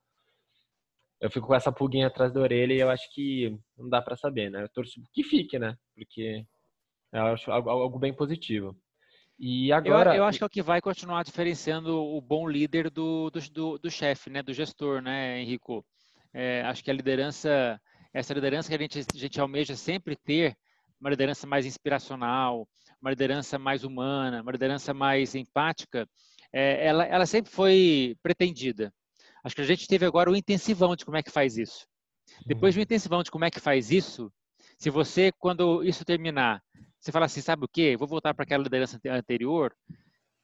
[1.21, 4.17] eu fico com essa pulguinha atrás da orelha e eu acho que não dá para
[4.17, 4.62] saber, né?
[4.62, 5.77] Eu torço que fique, né?
[5.95, 6.45] Porque
[7.12, 8.77] eu acho algo, algo bem positivo.
[9.38, 10.12] E agora...
[10.12, 13.40] Eu, eu, acho que é o que vai continuar diferenciando o bom líder do, do,
[13.51, 14.42] do, do chefe, né?
[14.42, 15.85] Do gestor, né, Henrico?
[16.33, 17.81] É, acho que a liderança,
[18.12, 20.57] essa liderança que a gente, a gente almeja sempre ter,
[21.01, 22.66] uma liderança mais inspiracional,
[23.01, 26.09] uma liderança mais humana, uma liderança mais empática,
[26.53, 28.92] é, ela, ela sempre foi pretendida.
[29.44, 31.87] Acho que a gente teve agora o intensivão de como é que faz isso.
[32.46, 34.33] Depois do intensivão de como é que faz isso,
[34.79, 36.62] se você, quando isso terminar,
[37.07, 37.97] você fala assim, sabe o quê?
[37.97, 39.73] Vou voltar para aquela liderança anterior.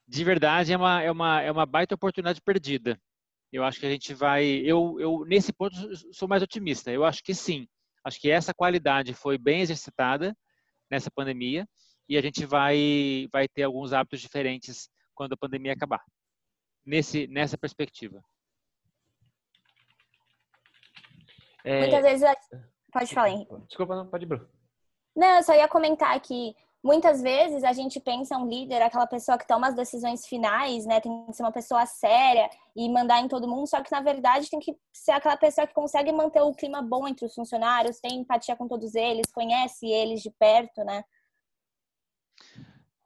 [0.06, 2.96] De verdade, é uma, é, uma, é uma baita oportunidade perdida.
[3.52, 4.44] Eu acho que a gente vai.
[4.44, 5.74] Eu, eu, nesse ponto,
[6.12, 6.92] sou mais otimista.
[6.92, 7.66] Eu acho que sim.
[8.04, 10.36] Acho que essa qualidade foi bem exercitada
[10.88, 11.66] nessa pandemia
[12.08, 16.02] e a gente vai, vai ter alguns hábitos diferentes quando a pandemia acabar.
[16.86, 18.22] Nesse, nessa perspectiva.
[21.64, 21.80] É...
[21.80, 22.28] Muitas vezes.
[22.92, 23.56] Pode falar, Henrique.
[23.66, 24.48] Desculpa, não, pode, Bruno.
[25.14, 29.38] Não, eu só ia comentar que muitas vezes a gente pensa um líder, aquela pessoa
[29.38, 31.00] que toma as decisões finais, né?
[31.00, 34.50] Tem que ser uma pessoa séria e mandar em todo mundo, só que na verdade
[34.50, 38.20] tem que ser aquela pessoa que consegue manter o clima bom entre os funcionários, tem
[38.20, 41.04] empatia com todos eles, conhece eles de perto, né?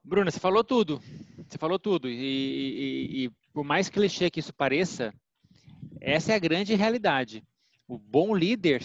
[0.02, 1.02] Bruna, você falou tudo.
[1.48, 2.08] Você falou tudo.
[2.08, 5.12] E, e, e por mais clichê que isso pareça,
[6.00, 7.42] essa é a grande realidade.
[7.88, 8.82] O bom líder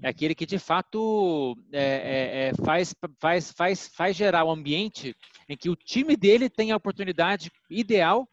[0.00, 5.16] é aquele que de fato é, é, é, faz, faz, faz, faz gerar um ambiente
[5.48, 8.28] em que o time dele tem a oportunidade ideal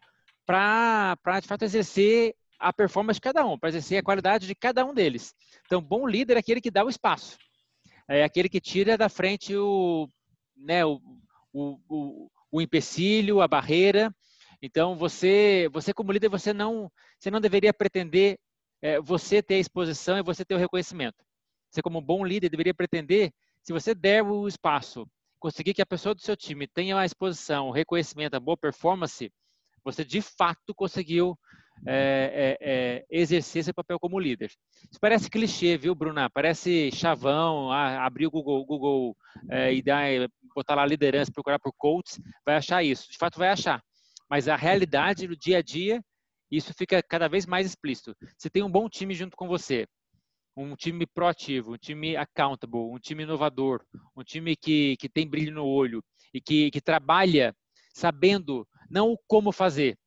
[0.46, 4.84] para de fato exercer a performance de cada um, para exercer a qualidade de cada
[4.84, 5.34] um deles.
[5.66, 7.36] Então, bom líder é aquele que dá o espaço,
[8.06, 10.08] é aquele que tira da frente o,
[10.56, 11.00] né, o,
[11.52, 14.14] o, o, o empecilho, a barreira.
[14.60, 18.38] Então, você, você como líder, você não, você não deveria pretender
[18.82, 21.24] é, você ter a exposição e você ter o reconhecimento.
[21.70, 25.06] Você, como bom líder, deveria pretender, se você der o espaço,
[25.38, 29.32] conseguir que a pessoa do seu time tenha a exposição, o reconhecimento, a boa performance,
[29.84, 31.36] você de fato conseguiu
[31.86, 34.52] é, é, é, exercer seu papel como líder.
[34.90, 36.30] Isso parece clichê, viu, Bruna?
[36.30, 39.16] Parece chavão, ah, abrir o Google, Google
[39.50, 40.04] é, e dar,
[40.54, 43.10] botar lá liderança, procurar por coaches, vai achar isso.
[43.10, 43.82] De fato, vai achar.
[44.30, 46.02] Mas a realidade do dia a dia
[46.52, 48.14] isso fica cada vez mais explícito.
[48.36, 49.86] Você tem um bom time junto com você,
[50.54, 53.82] um time proativo, um time accountable, um time inovador,
[54.14, 57.56] um time que, que tem brilho no olho e que, que trabalha
[57.94, 59.98] sabendo não como fazer.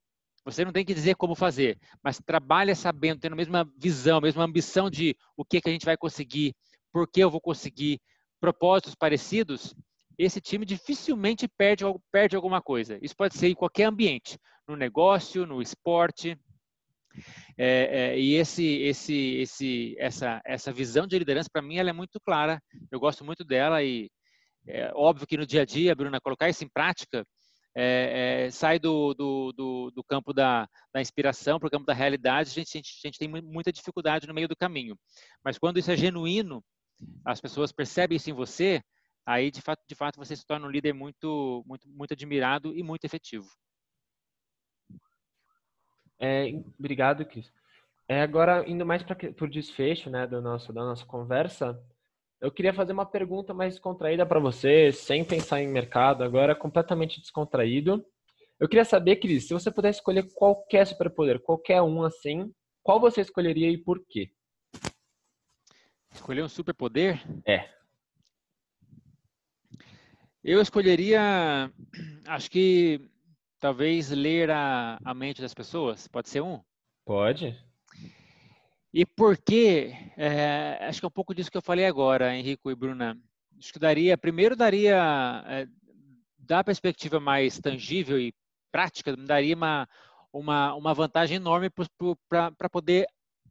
[0.43, 4.21] Você não tem que dizer como fazer, mas trabalha sabendo, tendo a mesma visão, a
[4.21, 6.55] mesma ambição de o que, que a gente vai conseguir,
[6.93, 7.99] por que eu vou conseguir,
[8.39, 9.73] propósitos parecidos,
[10.17, 12.97] esse time dificilmente perde, perde alguma coisa.
[13.01, 16.37] Isso pode ser em qualquer ambiente, no negócio, no esporte.
[17.57, 21.93] É, é, e esse, esse, esse, essa, essa visão de liderança, para mim, ela é
[21.93, 22.61] muito clara.
[22.91, 24.09] Eu gosto muito dela e
[24.67, 27.25] é óbvio que no dia a dia, Bruna, colocar isso em prática
[27.75, 31.93] é, é, sai do, do, do, do, campo da, da inspiração para o campo da
[31.93, 34.97] realidade, a gente, a, gente, a gente tem muita dificuldade no meio do caminho.
[35.43, 36.63] Mas quando isso é genuíno,
[37.25, 38.81] as pessoas percebem isso em você,
[39.25, 42.83] aí de fato, de fato você se torna um líder muito, muito, muito admirado e
[42.83, 43.47] muito efetivo.
[46.19, 46.47] É,
[46.79, 47.51] obrigado, Cris.
[48.07, 51.77] É, agora, indo mais para o desfecho né, do nosso, da nossa conversa,
[52.39, 57.19] eu queria fazer uma pergunta mais descontraída para você, sem pensar em mercado, agora completamente
[57.19, 58.05] descontraído.
[58.59, 63.21] Eu queria saber, Cris, se você pudesse escolher qualquer superpoder, qualquer um assim, qual você
[63.21, 64.29] escolheria e por quê?
[66.11, 67.21] Escolher um superpoder?
[67.45, 67.74] É.
[70.47, 71.71] Eu escolheria,
[72.27, 73.01] acho que
[73.59, 76.07] talvez ler a, a mente das pessoas.
[76.07, 76.61] Pode ser um?
[77.03, 77.59] Pode.
[78.93, 79.91] E por quê?
[80.15, 83.19] É, acho que é um pouco disso que eu falei agora, Henrico e Bruna.
[83.57, 85.67] Acho que daria, primeiro daria, é,
[86.37, 88.31] da perspectiva mais tangível e
[88.71, 89.89] prática, daria uma,
[90.31, 91.71] uma, uma vantagem enorme
[92.29, 93.07] para poder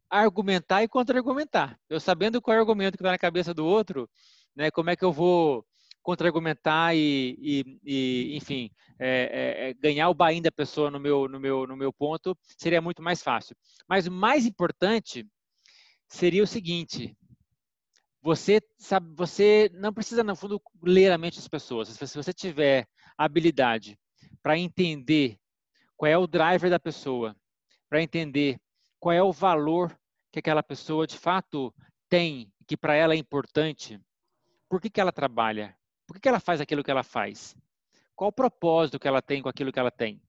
[0.09, 1.77] argumentar e contra-argumentar.
[1.89, 4.09] Eu sabendo qual é o argumento que está na cabeça do outro,
[4.55, 5.65] né, como é que eu vou
[6.05, 11.27] contra-argumentar e, e, e, enfim, é, é, é ganhar o bain da pessoa no meu,
[11.27, 13.57] no, meu, no meu ponto seria muito mais fácil.
[13.89, 15.27] Mas o mais importante
[16.07, 17.17] seria o seguinte:
[18.21, 21.89] você sabe, você não precisa no fundo ler a mente das pessoas.
[21.89, 22.87] Se você tiver
[23.17, 23.97] habilidade
[24.43, 25.39] para entender
[25.97, 27.35] qual é o driver da pessoa,
[27.89, 28.59] para entender
[28.99, 29.97] qual é o valor
[30.31, 31.73] que aquela pessoa de fato
[32.07, 33.99] tem, que para ela é importante,
[34.69, 35.75] por que, que ela trabalha,
[36.07, 37.55] por que ela faz aquilo que ela faz?
[38.15, 40.21] Qual o propósito que ela tem com aquilo que ela tem?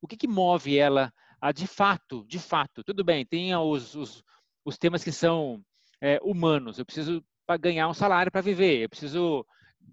[0.00, 4.24] O que, que move ela a, de fato, de fato, tudo bem, tem os, os,
[4.64, 5.62] os temas que são
[6.00, 6.78] é, humanos.
[6.78, 7.22] Eu preciso
[7.60, 8.82] ganhar um salário para viver.
[8.82, 9.46] Eu preciso,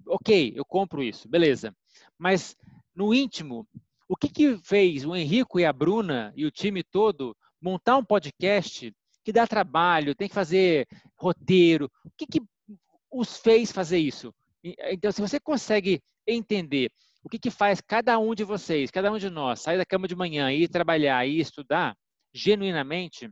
[0.08, 1.76] ok, eu compro isso, beleza.
[2.18, 2.56] Mas
[2.96, 3.68] no íntimo,
[4.08, 8.06] o que, que fez o Henrico e a Bruna e o time todo montar um
[8.06, 8.94] podcast
[9.24, 10.88] que dá trabalho, tem que fazer
[11.18, 11.92] roteiro?
[12.06, 12.42] O que, que
[13.12, 14.34] os fez fazer isso?
[14.64, 16.92] Então, se você consegue entender
[17.24, 20.08] o que, que faz cada um de vocês, cada um de nós, sair da cama
[20.08, 21.96] de manhã, ir trabalhar e estudar
[22.34, 23.30] genuinamente,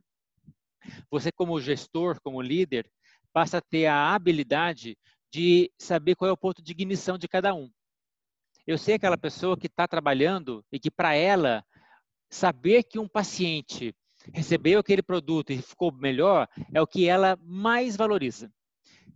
[1.09, 2.89] você como gestor, como líder,
[3.31, 4.97] passa a ter a habilidade
[5.31, 7.69] de saber qual é o ponto de ignição de cada um.
[8.65, 11.63] Eu sei aquela pessoa que está trabalhando e que para ela
[12.29, 13.95] saber que um paciente
[14.33, 18.51] recebeu aquele produto e ficou melhor é o que ela mais valoriza.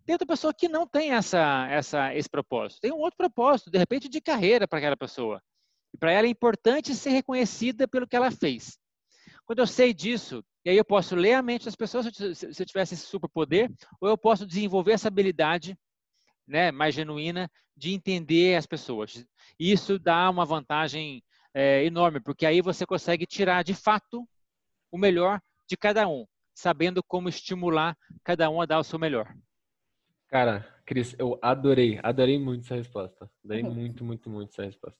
[0.05, 2.81] Tem outra pessoa que não tem essa, essa, esse propósito.
[2.81, 5.41] Tem um outro propósito, de repente, de carreira para aquela pessoa.
[5.93, 8.77] E para ela é importante ser reconhecida pelo que ela fez.
[9.45, 12.65] Quando eu sei disso, e aí eu posso ler a mente das pessoas se eu
[12.65, 15.77] tivesse esse superpoder, ou eu posso desenvolver essa habilidade
[16.47, 19.25] né, mais genuína de entender as pessoas.
[19.59, 21.23] Isso dá uma vantagem
[21.53, 24.27] é, enorme, porque aí você consegue tirar de fato
[24.91, 29.33] o melhor de cada um, sabendo como estimular cada um a dar o seu melhor.
[30.33, 33.29] Cara, Cris, eu adorei, adorei muito essa resposta.
[33.45, 33.71] Adorei uhum.
[33.71, 34.99] muito, muito, muito essa resposta.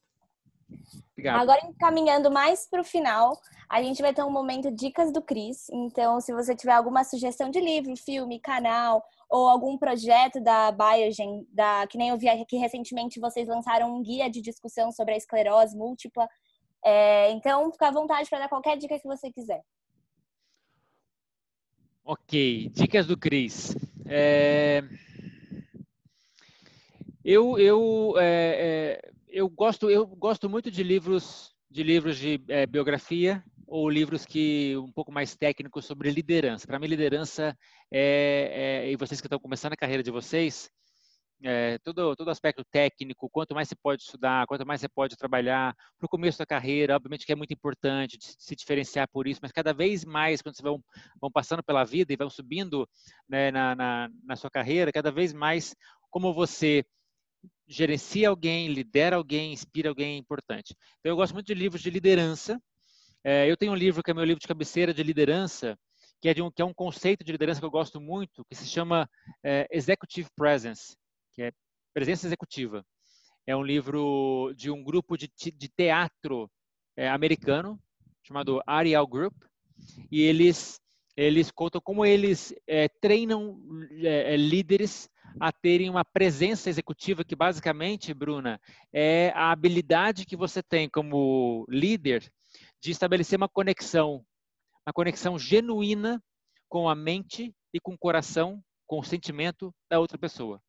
[1.12, 1.42] Obrigado.
[1.42, 3.36] Agora, encaminhando mais para o final,
[3.68, 5.70] a gente vai ter um momento dicas do Cris.
[5.72, 11.48] Então, se você tiver alguma sugestão de livro, filme, canal ou algum projeto da Biogen,
[11.50, 15.18] da, que nem eu vi aqui recentemente, vocês lançaram um guia de discussão sobre a
[15.18, 16.28] esclerose múltipla.
[16.86, 19.64] É, então, fica à vontade para dar qualquer dica que você quiser.
[22.06, 23.76] Ok, dicas do Cris.
[24.06, 24.84] É...
[27.34, 32.68] Eu, eu, é, é, eu, gosto, eu gosto muito de livros de, livros de é,
[32.68, 36.68] biografia ou livros que um pouco mais técnicos sobre liderança.
[36.68, 37.58] Para mim, liderança
[37.92, 40.70] é, é, e vocês que estão começando a carreira de vocês,
[41.42, 45.76] é, todo, todo aspecto técnico, quanto mais você pode estudar, quanto mais você pode trabalhar,
[45.98, 49.52] para o começo da carreira, obviamente que é muito importante se diferenciar por isso, mas
[49.52, 50.80] cada vez mais, quando vocês vão,
[51.20, 52.88] vão passando pela vida e vão subindo
[53.28, 55.76] né, na, na, na sua carreira, cada vez mais
[56.12, 56.86] como você
[57.68, 60.76] gerencia alguém, lidera alguém, inspira alguém é importante.
[61.00, 62.62] Então, eu gosto muito de livros de liderança.
[63.24, 65.78] É, eu tenho um livro que é meu livro de cabeceira de liderança,
[66.22, 68.68] que é, um, que é um conceito de liderança que eu gosto muito, que se
[68.68, 69.10] chama
[69.44, 70.96] é, Executive Presence,
[71.34, 71.52] que é
[71.94, 72.86] presença executiva.
[73.46, 76.50] É um livro de um grupo de, de teatro
[76.96, 77.80] é, americano
[78.24, 79.34] chamado Ariel Group,
[80.12, 80.80] e eles
[81.16, 83.60] eles contam como eles é, treinam
[84.02, 85.08] é, é líderes
[85.40, 88.60] a terem uma presença executiva que basicamente, Bruna,
[88.92, 92.32] é a habilidade que você tem como líder
[92.82, 94.26] de estabelecer uma conexão,
[94.86, 96.22] uma conexão genuína
[96.70, 100.62] com a mente e com o coração, com o sentimento da outra pessoa.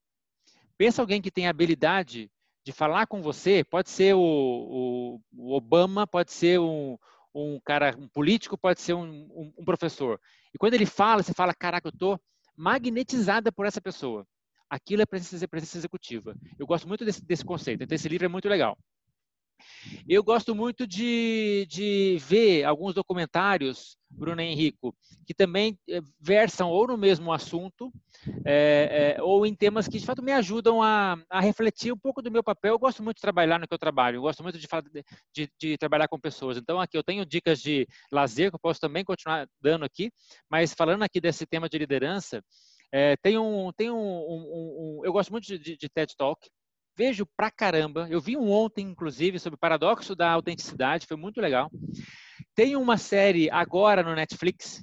[0.76, 2.30] Pensa alguém que tem a habilidade
[2.64, 6.96] de falar com você, pode ser o, o, o Obama, pode ser um,
[7.34, 10.18] um cara, um político, pode ser um, um, um professor.
[10.54, 12.18] E quando ele fala, você fala, caraca, eu estou
[12.56, 14.26] magnetizada por essa pessoa
[14.74, 16.36] aquilo é presença, presença executiva.
[16.58, 18.76] Eu gosto muito desse, desse conceito, então esse livro é muito legal.
[20.08, 24.94] Eu gosto muito de, de ver alguns documentários, Bruno Henrico,
[25.26, 27.92] que também eh, versam ou no mesmo assunto,
[28.44, 32.20] é, é, ou em temas que de fato me ajudam a, a, refletir um pouco
[32.20, 32.74] do meu papel.
[32.74, 34.66] Eu gosto muito de trabalhar no que eu trabalho, eu gosto muito de,
[35.32, 36.56] de, de, trabalhar com pessoas.
[36.56, 40.10] Então, aqui eu tenho dicas de lazer que eu posso também continuar dando aqui,
[40.50, 42.42] mas falando aqui desse tema de liderança,
[42.96, 46.48] é, tem um, tem um, um, um, eu gosto muito de, de, de, TED Talk.
[46.96, 48.06] Vejo pra caramba.
[48.08, 51.04] Eu vi um ontem, inclusive, sobre o paradoxo da autenticidade.
[51.04, 51.68] Foi muito legal.
[52.54, 54.80] Tem uma série agora no Netflix.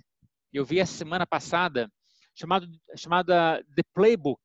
[0.51, 1.89] Eu vi essa semana passada,
[2.35, 4.41] chamado, chamada The Playbook.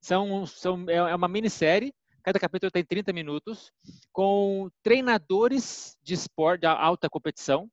[0.00, 1.94] São, são, é, é uma minissérie.
[2.24, 3.70] Cada capítulo tem 30 minutos,
[4.12, 7.70] com treinadores de esporte, de alta competição,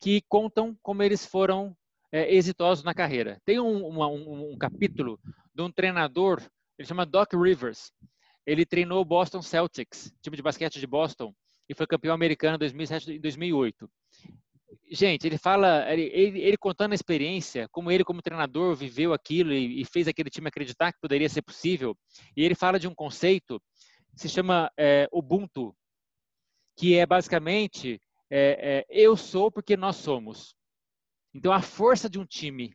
[0.00, 1.76] que contam como eles foram
[2.12, 3.40] é, exitosos na carreira.
[3.44, 5.18] Tem um, uma, um, um, capítulo
[5.54, 6.40] de um treinador,
[6.78, 7.92] ele chama Doc Rivers.
[8.44, 11.34] Ele treinou o Boston Celtics, time de basquete de Boston,
[11.68, 13.90] e foi campeão americano em 2007 e 2008.
[14.88, 19.52] Gente, ele fala, ele, ele, ele, contando a experiência, como ele como treinador viveu aquilo
[19.52, 21.96] e, e, fez aquele time acreditar que poderia ser possível.
[22.36, 23.60] E ele fala de um conceito
[24.14, 25.74] que se chama é, Ubuntu,
[26.76, 28.00] que é basicamente
[28.30, 30.54] é, é, eu sou porque nós somos.
[31.36, 32.74] Então, a força de um time,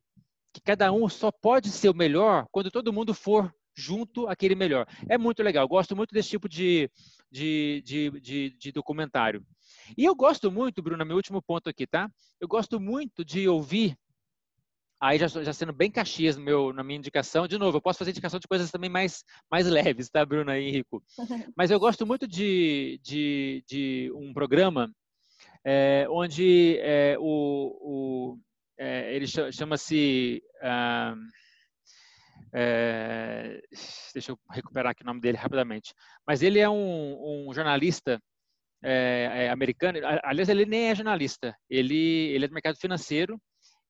[0.54, 4.86] que cada um só pode ser o melhor quando todo mundo for junto aquele melhor.
[5.10, 5.68] É muito legal.
[5.68, 6.90] Gosto muito desse tipo de,
[7.32, 9.44] de, de, de, de documentário.
[9.98, 12.08] E eu gosto muito, Bruno, meu último ponto aqui, tá?
[12.40, 13.98] Eu gosto muito de ouvir
[15.02, 17.48] Aí já, já sendo bem caxias no meu, na minha indicação.
[17.48, 20.70] De novo, eu posso fazer indicação de coisas também mais, mais leves, tá, Bruna e
[20.70, 21.04] Rico?
[21.58, 24.94] Mas eu gosto muito de, de, de um programa
[25.66, 28.40] é, onde é, o, o
[28.82, 30.42] é, ele chama-se...
[32.54, 33.62] É,
[34.14, 35.94] deixa eu recuperar aqui o nome dele rapidamente.
[36.28, 38.22] Mas ele é um, um jornalista
[38.84, 40.00] é, é, americano.
[40.24, 41.56] Aliás, ele nem é jornalista.
[41.70, 43.40] Ele, ele é do mercado financeiro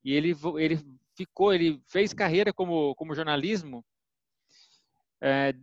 [0.03, 0.77] e ele, ele
[1.15, 3.83] ficou, ele fez carreira como, como jornalismo.
[5.21, 5.53] É,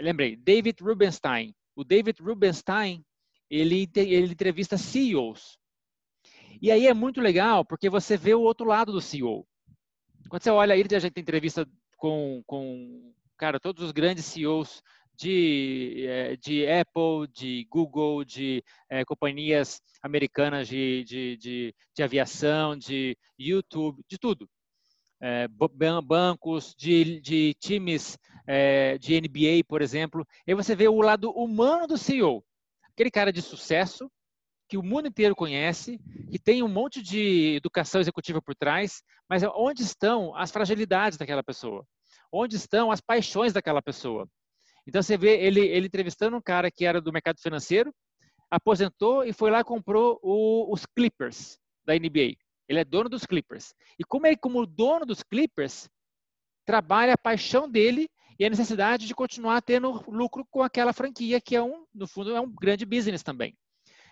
[0.00, 1.54] lembrei, David Rubenstein.
[1.74, 3.02] O David Rubenstein,
[3.50, 5.58] ele, ele entrevista CEOs.
[6.60, 9.46] E aí é muito legal, porque você vê o outro lado do CEO.
[10.28, 14.82] Quando você olha aí, a gente entrevista com, com cara, todos os grandes CEOs
[15.16, 22.76] de, eh, de Apple, de Google, de é, companhias americanas de, de, de, de, aviação,
[22.76, 24.48] de YouTube, de tudo.
[25.20, 25.48] É,
[26.04, 30.26] bancos, de, de times é, de NBA, por exemplo.
[30.46, 32.44] E você vê o lado humano do CEO.
[32.92, 34.10] Aquele cara de sucesso,
[34.68, 36.00] que o mundo inteiro conhece,
[36.30, 41.42] que tem um monte de educação executiva por trás, mas onde estão as fragilidades daquela
[41.42, 41.86] pessoa?
[42.32, 44.28] Onde estão as paixões daquela pessoa?
[44.86, 47.92] Então você vê ele, ele entrevistando um cara que era do mercado financeiro,
[48.50, 52.36] aposentou e foi lá e comprou o, os Clippers da NBA.
[52.68, 53.74] Ele é dono dos Clippers.
[53.98, 55.88] E como ele, como dono dos Clippers,
[56.64, 58.08] trabalha a paixão dele
[58.38, 62.34] e a necessidade de continuar tendo lucro com aquela franquia, que é um, no fundo,
[62.34, 63.56] é um grande business também.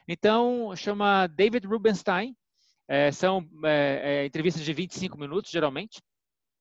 [0.06, 2.36] Então, chama David Rubenstein.
[2.86, 6.02] É, são é, é, entrevistas de 25 minutos, geralmente.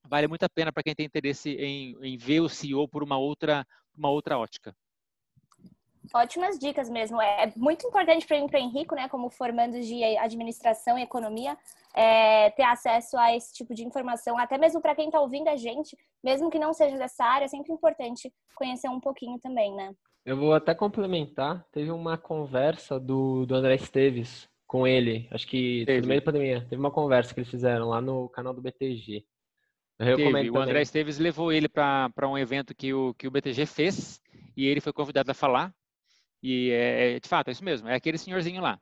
[0.08, 3.18] Vale muito a pena para quem tem interesse em, em, ver o CEO por uma
[3.18, 3.66] outra,
[3.96, 4.74] uma outra ótica.
[6.14, 7.22] Ótimas dicas mesmo.
[7.22, 11.58] É muito importante para mim, para o Henrico, né, como formando de administração e economia,
[11.94, 15.56] é, ter acesso a esse tipo de informação, até mesmo para quem está ouvindo a
[15.56, 19.96] gente, mesmo que não seja dessa área, é sempre importante conhecer um pouquinho também, né?
[20.26, 21.66] Eu vou até complementar.
[21.72, 26.02] Teve uma conversa do, do André Esteves com ele, acho que teve.
[26.02, 26.62] no meio da pandemia.
[26.62, 29.26] Teve uma conversa que eles fizeram lá no canal do BTG.
[30.00, 30.50] Eu teve.
[30.50, 34.22] O André Esteves levou ele para um evento que o, que o BTG fez
[34.56, 35.74] e ele foi convidado a falar.
[36.42, 38.80] E é, é, de fato, é isso mesmo, é aquele senhorzinho lá.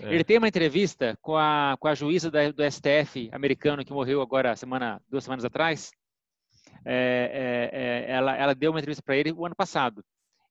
[0.00, 0.14] É.
[0.14, 4.22] Ele tem uma entrevista com a, com a juíza da, do STF americano que morreu
[4.22, 5.90] agora semana, duas semanas atrás.
[6.84, 10.02] É, é, é ela, ela deu uma entrevista para ele o ano passado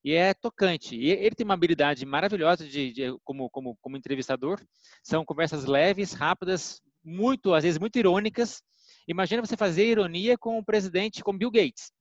[0.04, 0.95] e é tocante.
[0.95, 4.62] E ele tem uma habilidade maravilhosa de, de, como, como, como entrevistador.
[5.01, 8.62] São conversas leves, rápidas, muito às vezes muito irônicas.
[9.08, 11.91] Imagina você fazer ironia com o presidente, com Bill Gates.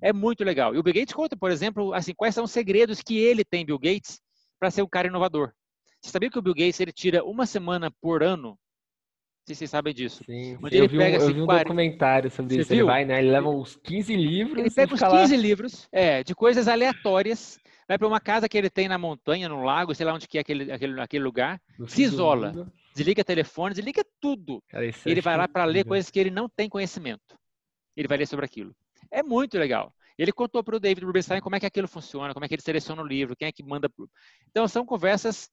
[0.00, 0.74] É muito legal.
[0.74, 3.66] E o Bill Gates conta, por exemplo, assim, quais são os segredos que ele tem,
[3.66, 4.20] Bill Gates,
[4.58, 5.52] para ser um cara inovador.
[6.00, 8.58] Você sabia que o Bill Gates ele tira uma semana por ano
[9.46, 10.22] se vocês sabem disso.
[10.24, 11.64] Sim, Onde eu ele vi pega, um, assim, eu vi um 40...
[11.64, 12.70] documentário sobre Você isso.
[12.70, 12.78] Viu?
[12.78, 13.18] Ele vai, né?
[13.18, 14.58] Ele leva uns 15 livros.
[14.58, 15.42] Ele pega uns 15 lá...
[15.42, 19.62] livros, é, de coisas aleatórias, vai para uma casa que ele tem na montanha, no
[19.62, 23.74] lago, sei lá onde que é aquele, aquele, aquele lugar, no se isola, desliga telefone,
[23.74, 24.62] desliga tudo.
[24.68, 27.38] Cara, ele vai lá para ler coisas que ele não tem conhecimento.
[27.96, 28.74] Ele vai ler sobre aquilo.
[29.10, 29.92] É muito legal.
[30.16, 32.62] Ele contou para o David Rubenstein como é que aquilo funciona, como é que ele
[32.62, 33.90] seleciona o livro, quem é que manda.
[34.50, 35.48] Então, são conversas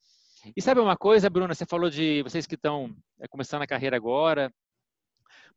[0.56, 1.54] e sabe uma coisa, Bruna?
[1.54, 4.54] Você falou de vocês que estão é, começando a carreira agora,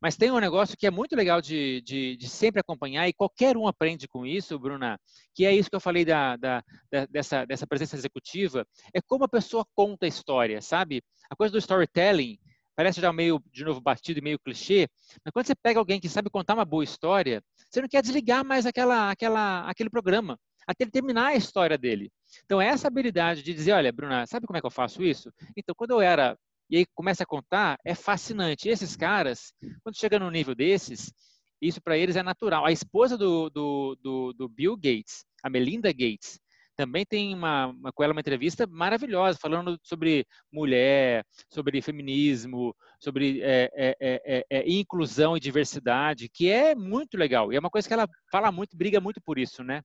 [0.01, 3.57] mas tem um negócio que é muito legal de, de, de, sempre acompanhar e qualquer
[3.57, 4.99] um aprende com isso, Bruna,
[5.35, 9.25] que é isso que eu falei da, da, da, dessa, dessa presença executiva, é como
[9.25, 11.03] a pessoa conta a história, sabe?
[11.29, 12.39] A coisa do storytelling
[12.75, 14.89] parece já meio, de novo, batido e meio clichê,
[15.23, 18.43] mas quando você pega alguém que sabe contar uma boa história, você não quer desligar
[18.43, 20.39] mais aquela, aquela, aquele programa
[20.71, 22.11] até ele terminar a história dele.
[22.45, 25.33] Então, essa habilidade de dizer, olha, Bruna, sabe como é que eu faço isso?
[25.57, 26.39] Então, quando eu era,
[26.71, 28.69] e aí começa a contar, é fascinante.
[28.69, 29.53] E esses caras,
[29.83, 31.13] quando chega no nível desses,
[31.61, 32.65] isso para eles é natural.
[32.65, 36.39] A esposa do, do, do, do, Bill Gates, a Melinda Gates,
[36.77, 43.43] também tem uma, uma, com ela uma entrevista maravilhosa, falando sobre mulher, sobre feminismo, sobre
[43.43, 47.53] é, é, é, é, inclusão e diversidade, que é muito legal.
[47.53, 49.83] E é uma coisa que ela fala muito, briga muito por isso, né?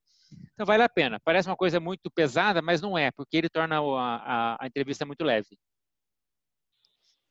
[0.53, 1.19] Então vale a pena.
[1.23, 5.05] Parece uma coisa muito pesada, mas não é, porque ele torna a, a, a entrevista
[5.05, 5.57] muito leve.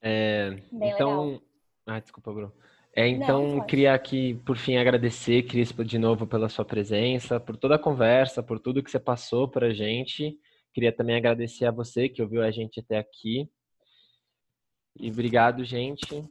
[0.03, 1.43] É, então, legal.
[1.87, 2.53] ah, desculpa, Bruno.
[2.97, 7.57] É, então, não, queria aqui, por fim, agradecer, Crispo, de novo pela sua presença, por
[7.57, 10.39] toda a conversa, por tudo que você passou para a gente.
[10.73, 13.51] Queria também agradecer a você que ouviu a gente até aqui.
[14.97, 16.25] E obrigado, gente.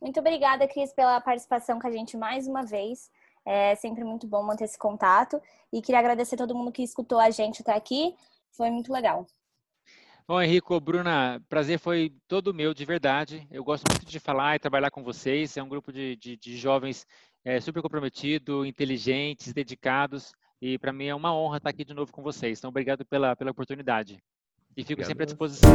[0.00, 3.10] Muito obrigada, Cris, pela participação com a gente mais uma vez.
[3.50, 5.40] É sempre muito bom manter esse contato.
[5.72, 8.14] E queria agradecer a todo mundo que escutou a gente até aqui.
[8.50, 9.26] Foi muito legal.
[10.26, 13.48] Bom, Henrico, Bruna, prazer foi todo meu, de verdade.
[13.50, 15.56] Eu gosto muito de falar e trabalhar com vocês.
[15.56, 17.06] É um grupo de, de, de jovens
[17.42, 20.30] é, super comprometidos, inteligentes, dedicados.
[20.60, 22.58] E para mim é uma honra estar aqui de novo com vocês.
[22.58, 24.22] Então, obrigado pela, pela oportunidade.
[24.76, 25.08] E fico obrigado.
[25.08, 25.70] sempre à disposição.